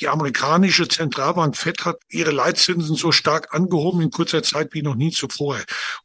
die 0.00 0.08
amerikanische 0.08 0.86
Zentralbank 0.88 1.56
FED 1.56 1.84
hat 1.84 1.96
ihre 2.08 2.30
Leitzinsen 2.30 2.94
so 2.94 3.12
stark 3.12 3.54
angehoben 3.54 4.00
in 4.00 4.10
kurzer 4.10 4.42
Zeit 4.42 4.72
wie 4.72 4.82
noch 4.82 4.94
nie 4.94 5.10
zuvor. 5.10 5.58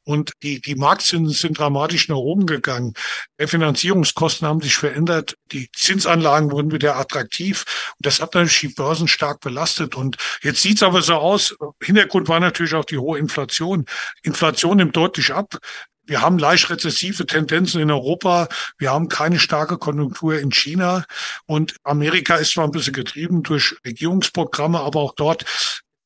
Und 0.04 0.34
die, 0.42 0.62
die 0.62 0.76
Marktzinsen 0.76 1.34
sind 1.34 1.60
dramatisch 1.60 2.08
nach 2.10 2.16
oben 2.16 2.46
gegangen. 2.46 2.94
Die 3.40 3.48
Finanzierungskosten 3.48 4.48
haben 4.48 4.62
sich 4.62 4.76
verändert. 4.76 5.36
Die 5.52 5.70
Zinsanlagen 5.74 6.52
wurden 6.52 6.72
wieder 6.72 6.98
attraktiv. 6.98 7.66
Und 7.98 8.06
das 8.06 8.22
hat 8.22 8.34
natürlich 8.34 8.60
die 8.60 8.68
Börsen 8.70 9.08
stark 9.08 9.40
belastet. 9.42 9.96
Und 9.96 10.18
jetzt 10.42 10.62
sieht 10.62 10.78
es 10.78 10.84
aber 10.84 11.02
so 11.02 11.16
aus. 11.16 11.56
Hintergrund 11.82 12.28
war 12.28 12.40
natürlich 12.40 12.74
auch 12.74 12.86
die 12.86 12.98
hohe 12.98 13.20
Inflation. 13.20 13.86
Inflation 14.24 14.78
nimmt 14.78 14.96
deutlich 14.96 15.34
ab. 15.34 15.58
Wir 16.06 16.22
haben 16.22 16.38
leicht 16.38 16.70
rezessive 16.70 17.26
Tendenzen 17.26 17.82
in 17.82 17.92
Europa. 17.92 18.48
Wir 18.78 18.92
haben 18.92 19.08
keine 19.08 19.40
starke 19.40 19.78
Konjunktur 19.78 20.38
in 20.40 20.52
China. 20.52 21.06
Und 21.46 21.76
Amerika 21.84 22.36
ist 22.36 22.52
zwar 22.52 22.66
ein 22.66 22.72
bisschen 22.72 22.94
getrieben 22.94 23.44
durch 23.44 23.76
Regierungsprogramme, 23.86 24.80
aber 24.80 25.00
auch 25.00 25.16
dort 25.16 25.46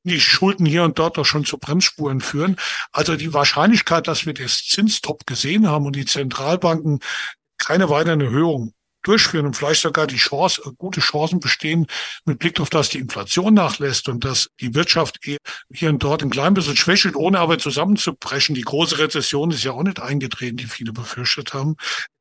die 0.03 0.21
Schulden 0.21 0.65
hier 0.65 0.83
und 0.83 0.99
dort 0.99 1.17
doch 1.17 1.25
schon 1.25 1.45
zu 1.45 1.57
Bremsspuren 1.57 2.21
führen. 2.21 2.55
Also 2.91 3.15
die 3.15 3.33
Wahrscheinlichkeit, 3.33 4.07
dass 4.07 4.25
wir 4.25 4.33
das 4.33 4.63
Zinstop 4.63 5.25
gesehen 5.25 5.67
haben 5.67 5.85
und 5.85 5.95
die 5.95 6.05
Zentralbanken 6.05 6.99
keine 7.57 7.89
weiteren 7.89 8.21
Erhöhungen 8.21 8.73
durchführen 9.03 9.45
und 9.45 9.55
vielleicht 9.55 9.81
sogar 9.81 10.07
die 10.07 10.17
Chance, 10.17 10.61
äh, 10.65 10.71
gute 10.77 11.01
Chancen 11.01 11.39
bestehen 11.39 11.87
mit 12.25 12.39
Blick 12.39 12.59
auf 12.59 12.69
das 12.69 12.89
die 12.89 12.99
Inflation 12.99 13.53
nachlässt 13.53 14.09
und 14.09 14.23
dass 14.23 14.49
die 14.59 14.75
Wirtschaft 14.75 15.19
hier 15.23 15.89
und 15.89 16.03
dort 16.03 16.23
ein 16.23 16.29
klein 16.29 16.53
bisschen 16.53 16.75
schwächelt, 16.75 17.15
ohne 17.15 17.39
aber 17.39 17.57
zusammenzubrechen. 17.59 18.55
Die 18.55 18.61
große 18.61 18.97
Rezession 18.97 19.51
ist 19.51 19.63
ja 19.63 19.71
auch 19.71 19.83
nicht 19.83 19.99
eingetreten, 19.99 20.57
die 20.57 20.65
viele 20.65 20.93
befürchtet 20.93 21.53
haben. 21.53 21.75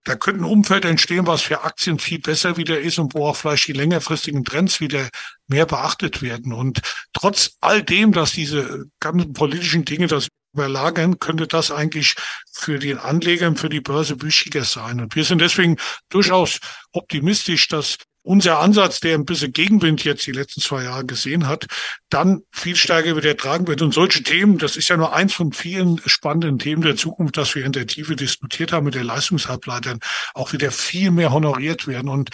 Da 0.05 0.15
könnte 0.15 0.43
ein 0.43 0.45
Umfeld 0.45 0.85
entstehen, 0.85 1.27
was 1.27 1.43
für 1.43 1.65
Aktien 1.65 1.99
viel 1.99 2.21
besser 2.21 2.57
wieder 2.57 2.79
ist 2.79 2.99
und 3.01 3.15
wo 3.15 3.27
auch 3.27 3.35
vielleicht 3.35 3.67
die 3.67 3.73
längerfristigen 3.73 4.45
Trends 4.45 4.81
wieder 4.81 5.09
mehr 5.49 5.67
beachtet 5.67 6.23
werden. 6.23 6.53
Und 6.53 6.81
trotz 7.13 7.57
all 7.61 7.83
dem, 7.83 8.13
dass 8.13 8.31
diese 8.31 8.85
ganzen 9.01 9.33
politischen 9.33 9.85
Dinge 9.85 10.07
das 10.07 10.29
überlagern, 10.57 11.19
könnte 11.19 11.47
das 11.47 11.71
eigentlich 11.71 12.15
für 12.51 12.79
den 12.79 12.99
Anleger 12.99 13.49
und 13.49 13.61
für 13.61 13.69
die 13.69 13.81
Börse 13.81 14.21
wichtiger 14.23 14.65
sein. 14.65 15.01
Und 15.01 15.15
wir 15.15 15.25
sind 15.25 15.41
deswegen 15.41 15.77
durchaus 16.09 16.59
optimistisch, 16.93 17.69
dass 17.69 17.99
unser 18.23 18.59
Ansatz, 18.59 18.99
der 18.99 19.15
ein 19.15 19.25
bisschen 19.25 19.53
Gegenwind 19.53 20.03
jetzt 20.03 20.27
die 20.27 20.33
letzten 20.33 20.61
zwei 20.61 20.83
Jahre 20.83 21.05
gesehen 21.05 21.47
hat, 21.47 21.67
dann 22.11 22.43
viel 22.51 22.75
stärker 22.75 23.17
wieder 23.17 23.37
tragen 23.37 23.69
wird. 23.69 23.83
Und 23.83 23.95
solche 23.95 24.23
Themen, 24.25 24.59
das 24.59 24.77
ist 24.77 24.89
ja 24.89 24.97
nur 24.97 25.15
eins 25.15 25.33
von 25.33 25.53
vielen 25.53 26.01
spannenden 26.07 26.59
Themen 26.59 26.83
der 26.83 26.97
Zukunft, 26.97 27.37
das 27.37 27.55
wir 27.55 27.65
in 27.65 27.71
der 27.71 27.87
Tiefe 27.87 28.17
diskutiert 28.17 28.73
haben 28.73 28.85
mit 28.85 28.97
der 28.97 29.05
Leistungshalbleitern, 29.05 30.01
auch 30.35 30.53
wieder 30.53 30.73
viel 30.73 31.13
mehr 31.13 31.31
honoriert 31.33 31.87
werden. 31.87 32.09
Und 32.09 32.31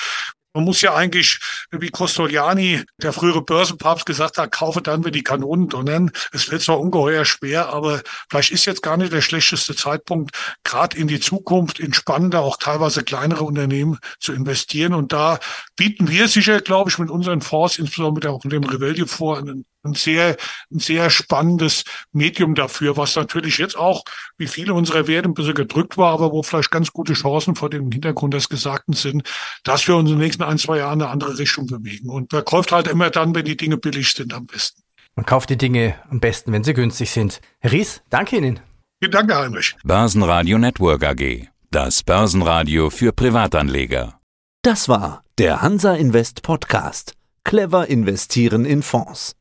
man 0.54 0.64
muss 0.64 0.80
ja 0.80 0.94
eigentlich, 0.94 1.38
wie 1.70 1.90
Costoliani, 1.90 2.84
der 2.98 3.12
frühere 3.12 3.42
Börsenpapst, 3.42 4.06
gesagt 4.06 4.38
hat, 4.38 4.52
kaufe 4.52 4.82
dann, 4.82 5.04
wenn 5.04 5.12
die 5.12 5.22
Kanonen 5.22 5.68
donnern. 5.68 6.10
Es 6.32 6.44
fällt 6.44 6.62
zwar 6.62 6.80
ungeheuer 6.80 7.24
schwer, 7.24 7.68
aber 7.70 8.02
vielleicht 8.30 8.50
ist 8.50 8.66
jetzt 8.66 8.82
gar 8.82 8.96
nicht 8.96 9.12
der 9.12 9.22
schlechteste 9.22 9.74
Zeitpunkt, 9.74 10.36
gerade 10.64 10.96
in 10.96 11.08
die 11.08 11.20
Zukunft, 11.20 11.80
in 11.80 11.94
spannende, 11.94 12.40
auch 12.40 12.56
teilweise 12.56 13.02
kleinere 13.02 13.44
Unternehmen 13.44 13.98
zu 14.20 14.32
investieren. 14.32 14.94
Und 14.94 15.12
da 15.12 15.38
bieten 15.82 16.08
wir 16.08 16.28
sicher, 16.28 16.60
glaube 16.60 16.90
ich, 16.90 16.98
mit 16.98 17.10
unseren 17.10 17.40
Fonds, 17.40 17.76
insbesondere 17.76 18.30
auch 18.30 18.44
mit 18.44 18.52
dem 18.52 18.62
Revelio 18.62 19.04
vor, 19.06 19.38
einen 19.38 19.64
ein 19.84 19.94
sehr, 19.94 20.36
ein 20.70 20.78
sehr 20.78 21.10
spannendes 21.10 21.82
Medium 22.12 22.54
dafür, 22.54 22.96
was 22.96 23.16
natürlich 23.16 23.58
jetzt 23.58 23.76
auch, 23.76 24.04
wie 24.38 24.46
viele 24.46 24.74
unserer 24.74 25.08
Werte 25.08 25.28
ein 25.28 25.34
bisschen 25.34 25.54
gedrückt 25.54 25.98
war, 25.98 26.12
aber 26.12 26.30
wo 26.30 26.44
vielleicht 26.44 26.70
ganz 26.70 26.92
gute 26.92 27.14
Chancen 27.14 27.56
vor 27.56 27.68
dem 27.68 27.90
Hintergrund 27.90 28.32
des 28.32 28.48
Gesagten 28.48 28.94
sind, 28.94 29.28
dass 29.64 29.88
wir 29.88 29.96
uns 29.96 30.08
in 30.08 30.18
den 30.18 30.24
nächsten 30.24 30.44
ein, 30.44 30.56
zwei 30.56 30.78
Jahren 30.78 31.02
eine 31.02 31.10
andere 31.10 31.36
Richtung 31.36 31.66
bewegen. 31.66 32.10
Und 32.10 32.32
man 32.32 32.44
kauft 32.44 32.70
halt 32.70 32.86
immer 32.86 33.10
dann, 33.10 33.34
wenn 33.34 33.44
die 33.44 33.56
Dinge 33.56 33.76
billig 33.76 34.12
sind, 34.12 34.32
am 34.32 34.46
besten. 34.46 34.82
Man 35.16 35.26
kauft 35.26 35.50
die 35.50 35.58
Dinge 35.58 35.96
am 36.08 36.20
besten, 36.20 36.52
wenn 36.52 36.62
sie 36.62 36.74
günstig 36.74 37.10
sind. 37.10 37.40
Herr 37.58 37.72
Ries, 37.72 38.02
danke 38.08 38.36
Ihnen. 38.36 38.60
Vielen 39.00 39.10
Dank, 39.10 39.32
Herr 39.32 39.40
Heinrich. 39.40 39.74
Börsenradio 39.82 40.58
Network 40.58 41.02
AG. 41.02 41.48
Das 41.72 42.04
Börsenradio 42.04 42.88
für 42.88 43.10
Privatanleger. 43.10 44.20
Das 44.62 44.88
war 44.88 45.24
der 45.42 45.60
Hansa 45.60 45.94
Invest 45.94 46.42
Podcast. 46.42 47.14
Clever 47.42 47.88
investieren 47.88 48.64
in 48.64 48.80
Fonds. 48.80 49.34